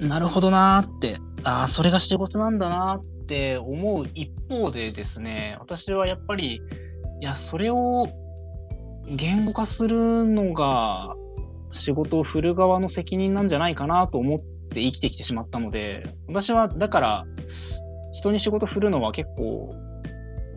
[0.00, 6.60] なるほどなーってああそれが仕事なんだなって思う一方でですね、私はやっぱり、
[7.20, 8.06] いや、それを
[9.08, 11.14] 言語化するのが
[11.72, 17.26] 仕事を振る側の責任なんじゃないかなと思って生きてきてしまったので、私はだから
[18.12, 19.74] 人に仕事振るのは結構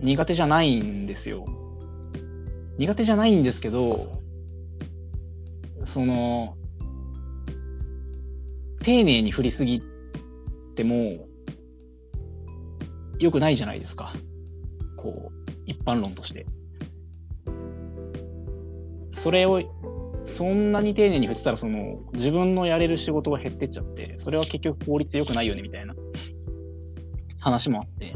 [0.02, 1.46] 苦手じゃないんですよ。
[2.78, 4.22] 苦手じゃないんですけど、
[5.84, 6.58] その、
[8.84, 9.82] 丁寧に振りすぎ
[10.76, 11.28] ても、
[13.20, 14.14] 良くないじゃないですか。
[14.98, 16.46] こう、一般論として。
[19.14, 19.62] それを、
[20.26, 25.96] そんなに丁寧に振ってたら、その、自分のやれる仕事が減ってっちゃって、それは結局効率良くないよね、みたいな
[27.40, 28.14] 話もあって。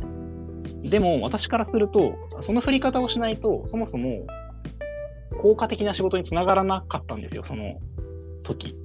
[0.84, 4.26] でも、私からすると、その振り方をしないと、そもそも、
[5.40, 7.80] 効果的な仕事につながらなかったんですよ、その
[8.44, 8.76] 時。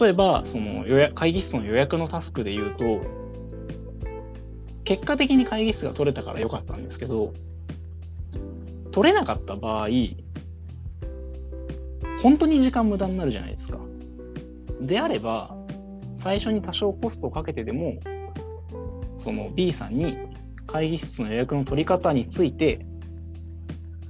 [0.00, 3.00] 例えば、その予約会議室の予約のタスクで言うと、
[4.84, 7.32] 結果的に会議室が取れたから良かったんですけど、
[8.92, 9.88] 取れなかった場合、
[12.22, 13.80] 本当に時間無駄になるじゃないですか。
[14.80, 15.56] であれば、
[16.14, 17.98] 最初に多少コストをかけてでも、
[19.16, 20.16] その B さんに
[20.66, 22.84] 会議室の予約の取り方について、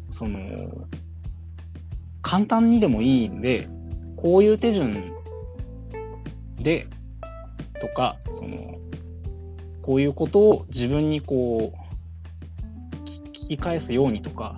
[0.08, 0.86] その、
[2.22, 3.68] 簡単にでもいいんで、
[4.16, 5.12] こういう手順
[6.58, 6.86] で、
[7.80, 8.80] とか、その、
[9.82, 14.56] こういうことを自分にこう聞き返すようにとか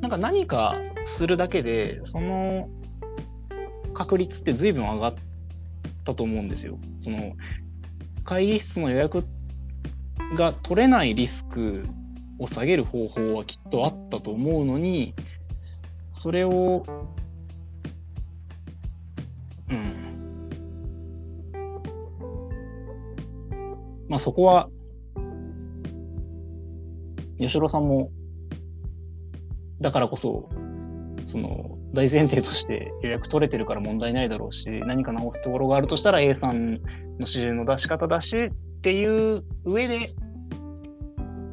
[0.00, 0.76] なんか何か
[1.06, 2.68] するだけでその
[3.92, 5.14] 確率って随分上がっ
[6.04, 6.78] たと思うんですよ。
[6.98, 7.34] その
[8.24, 9.24] 会議室の予約
[10.36, 11.84] が取れないリスク
[12.38, 15.14] を下げる方法はきっとあったと思うのに
[16.10, 16.84] それを
[19.68, 20.02] うん
[24.12, 24.68] まあそこは、
[27.38, 28.10] 吉郎さんも、
[29.80, 30.50] だからこそ、
[31.24, 36.78] その、大前提として予約取れてるから問題ないだろうし、何か直すところがあるとしたら A さんの
[37.18, 40.14] 指示の出し方だしっていう上で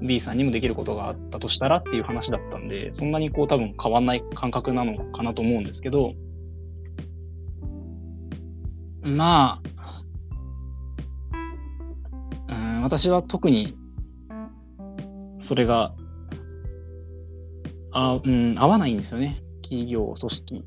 [0.01, 6.13] B さんにもできることがあったとしたらっていう話だったんで、そんなにこう多分変わんない感覚なのかなと思うんですけど、
[9.01, 10.03] まあ
[12.47, 13.75] うん、私は特に
[15.41, 15.93] それが
[17.91, 19.41] あ、うん、合わないんですよね。
[19.69, 20.65] 企業、組織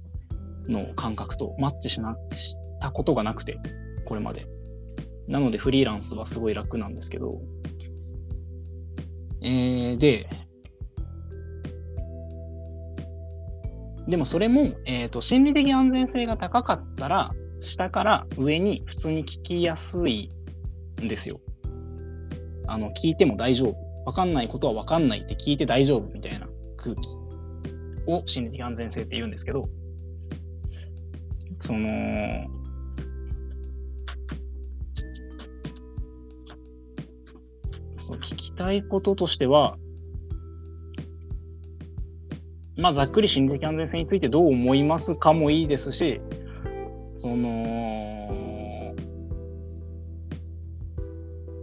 [0.68, 3.58] の感覚とマッチしなしたことがなくて、
[4.04, 4.46] これまで。
[5.28, 7.40] なのでフリーランスはすごい楽なんですけど、
[9.42, 10.28] えー、で、
[14.08, 20.30] でもそれも、えーと、心理的安全性が高かったら、下から上に普通に聞きやすい
[21.00, 21.40] んですよ。
[22.66, 23.76] あの聞いても大丈夫。
[24.04, 27.21] わかんないことはわかんないって聞いて大丈夫みたいな空気。
[28.06, 29.68] を心理的安全性って言うんですけど、
[31.60, 31.88] その、
[37.96, 39.76] そう聞きたいこととしては、
[42.76, 46.20] まあ、ざっくり心理的安全性についてどう思いますかもいいですし、
[47.16, 48.94] その、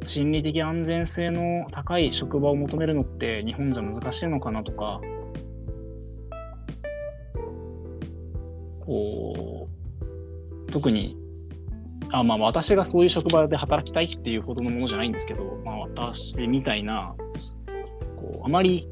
[0.06, 5.02] 心理的安全性の高い職場を求めるのって日本じゃ難しいのかなとか、
[8.90, 9.70] こ
[10.68, 11.16] う、特に、
[12.12, 17.14] あまあ私がそういう職場で働きたいっていうほどのものじゃないんですけど、まあ私みたいな、
[18.18, 18.88] こう、あまり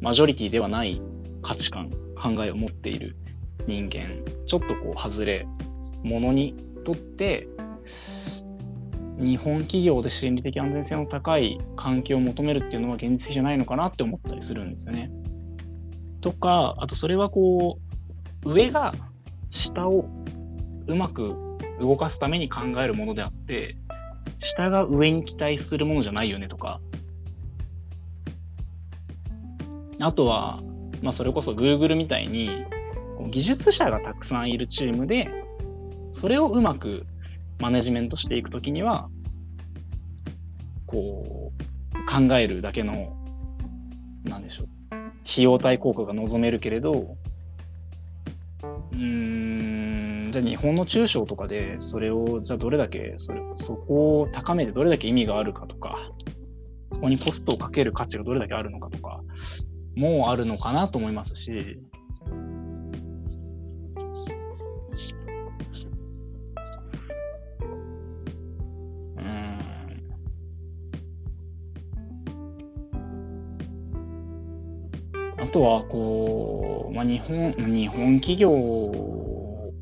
[0.00, 1.00] マジョリティではない
[1.42, 1.90] 価値観、
[2.20, 3.14] 考えを持っている
[3.68, 5.46] 人間、ちょっとこう外れ、
[6.02, 7.46] ものにとって、
[9.16, 15.12] 日本企業で心理的安全性の高い環境を求めるっていうのは現実じゃないのかなって思ったりするんですよね。
[16.20, 17.83] とか、あとそれはこう、
[18.44, 18.94] 上が
[19.50, 20.08] 下を
[20.86, 21.34] うまく
[21.80, 23.76] 動かすために考えるものであって、
[24.38, 26.80] 下が上に期待するものじゃないよねとか、
[30.00, 30.60] あとは、
[31.02, 32.64] まあ、それこそ Google みたいに
[33.30, 35.28] 技術者がたくさんいるチームで
[36.10, 37.06] それをうまく
[37.58, 39.08] マネジメントしていくときには
[40.86, 41.52] こ
[41.94, 43.16] う考えるだけの
[44.24, 44.68] なんでしょう
[45.26, 47.16] 費用対効果が望めるけれど
[48.94, 55.96] うんじゃあ日本の中小とかでそれをじゃあどれだけそれそこを高めてどれだけ意味があるかとか
[56.92, 59.20] そこにコストをかける価値がどれだけあるのかとか
[59.96, 61.78] もあるのかなと思いますし、
[75.44, 76.23] あとは、こう、
[77.04, 79.72] 日本、日本企業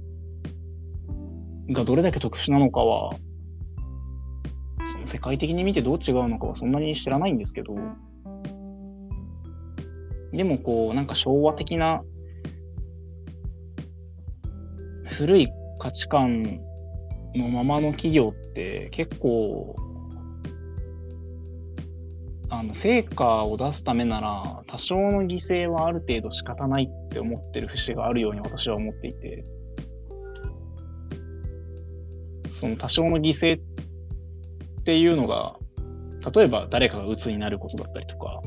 [1.70, 3.14] がどれだけ特殊なのかは、
[4.84, 7.74] その世界的に見てどう違うのかはそんなに知らないんですけど、
[10.32, 12.02] でもこう、なんか昭和的な
[15.06, 15.48] 古い
[15.78, 16.60] 価値観
[17.34, 19.76] のままの企業って結構
[22.52, 29.44] あの成果を出すためなら多少の犠牲はある程度仕方ないって思ってる節があるように私は思っていて。
[32.48, 35.56] その多少の犠牲っていうのが
[36.32, 38.42] 例えば誰かが鬱になることだったりとか。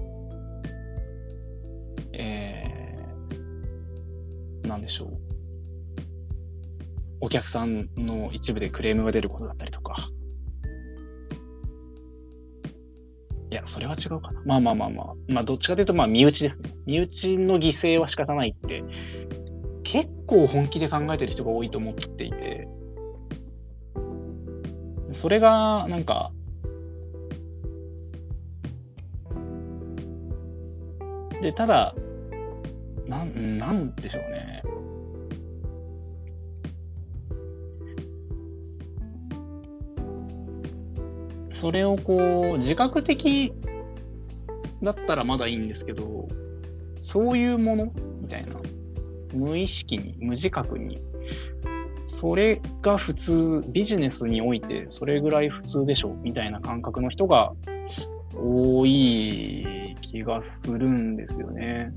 [4.67, 5.17] なんでしょう。
[7.21, 9.71] お客さんの一部でクレームが出ることだったり
[13.65, 14.41] それは違うかな。
[14.45, 15.13] まあまあまあまあ。
[15.27, 16.73] まあ、どっちかというと、まあ、身内ですね。
[16.85, 18.83] 身内の犠牲は仕方ないって、
[19.83, 22.67] 結構本気で考えてる人が多いと思っていて、
[25.11, 26.31] それが、なんか、
[31.41, 31.95] で、ただ、
[33.07, 34.61] なん、なんでしょうね。
[41.55, 43.53] それをこう、自覚的
[44.83, 46.27] だったらまだいいんですけど、
[46.99, 48.57] そういうものみたいな。
[49.33, 50.99] 無意識に、無自覚に。
[52.05, 57.53] それが普通、ビジネスにおいてそれぐらい普通でしょみたいな感覚の人が
[58.35, 61.93] 多い気がするんですよね。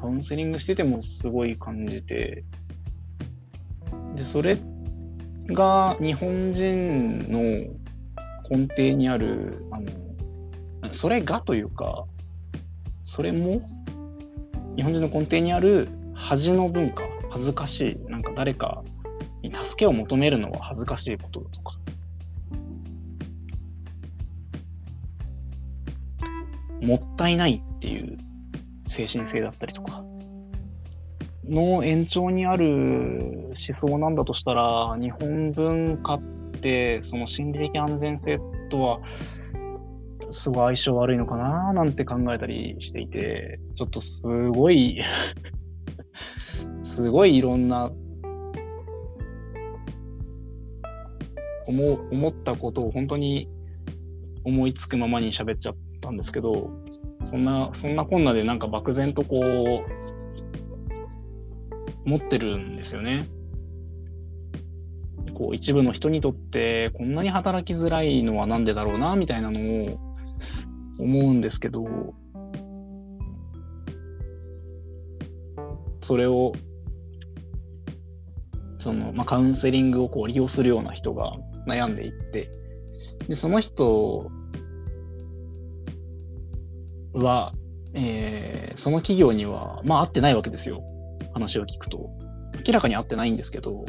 [0.00, 2.44] カウンセリングしててもすごい感じて、
[4.14, 4.56] で、それ
[5.48, 7.77] が日本人の
[8.50, 12.04] 根底にある、あの、それがというか、
[13.04, 13.60] それも
[14.76, 18.82] 日本人の根底にある恥の文化、恥ずかしい、なんか誰か
[19.42, 21.74] に助けを求めるのは恥ずかしいことだとか。
[26.80, 28.16] もったいないっていう
[28.86, 30.00] 精神性だったりとか
[31.44, 36.37] の延長にある思想なんだとしたら日本文化って
[37.02, 38.38] その心理的安全性
[38.70, 39.00] とは
[40.30, 45.02] すごい相性悪いのかななんて考えたりしていてちょっとすごい
[46.82, 47.90] すごいいろんな
[51.66, 53.48] 思思ったことを本当に
[54.44, 56.70] 思いつくままに喋っちゃったんですけど
[57.22, 60.08] そんな、そんなこんなでなんか漠然とこう、
[62.08, 63.28] 持ってるんですよね。
[65.38, 69.98] こう一部の人にとってこんなに働きづらいのはなんでだろうなみたいなのを
[70.98, 71.86] 思うんですけど
[76.02, 76.52] それを
[78.80, 81.36] その、まあ、カウンセリングをこう利用するような人が
[81.68, 82.50] 悩んでいって
[83.28, 84.28] でその人
[87.12, 87.52] は、
[87.94, 90.82] えー、その企業には、まあ、合ってないわけですよ。
[91.32, 92.10] 話を聞くと。
[92.68, 93.86] 明らかに合ってないんですけど、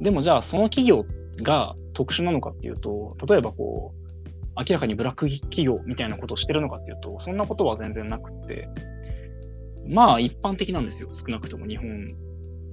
[0.00, 1.04] でもじゃあその企業
[1.42, 4.04] が特殊なのかっていうと、例えばこう、
[4.56, 8.68] 明らかにブラック企業みたいなことをしてるのかっていうと、そんなことは全然なくって、
[9.86, 11.10] まあ一般的なんですよ。
[11.12, 12.14] 少なくとも日本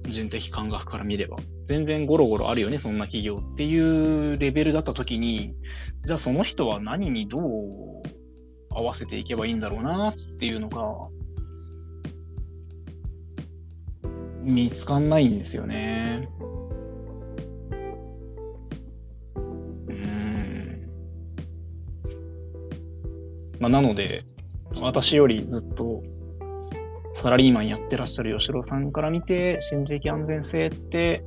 [0.08, 1.36] 人的感覚から見れば。
[1.64, 5.54] 全然ゴロゴロあるよね、そんな企業っていうレベルだった時に、
[6.06, 7.42] じゃあその人は何にどう
[8.70, 11.08] 合わせていけばいいんだろうなっていうのが、
[14.42, 16.28] 見つかんないんですよね。
[19.88, 20.88] うん。
[23.60, 24.24] まあ、なので、
[24.80, 26.02] 私よりずっと
[27.12, 31.24] サラリーマンやってらっしゃる吉郎さんから見て、心理的安全性って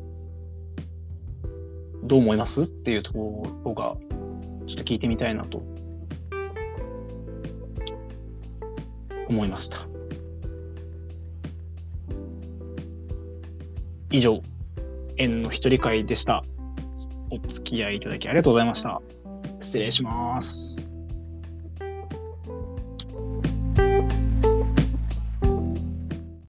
[2.03, 3.95] どう思いますっていうところが
[4.67, 5.63] ちょっと聞いてみたいなと
[9.29, 9.94] 思いました。
[14.15, 14.41] 以上、
[15.17, 16.45] 縁の一人会でした。
[17.31, 19.01] お付き合いいただきありがとうございました。
[19.61, 20.84] 失礼します。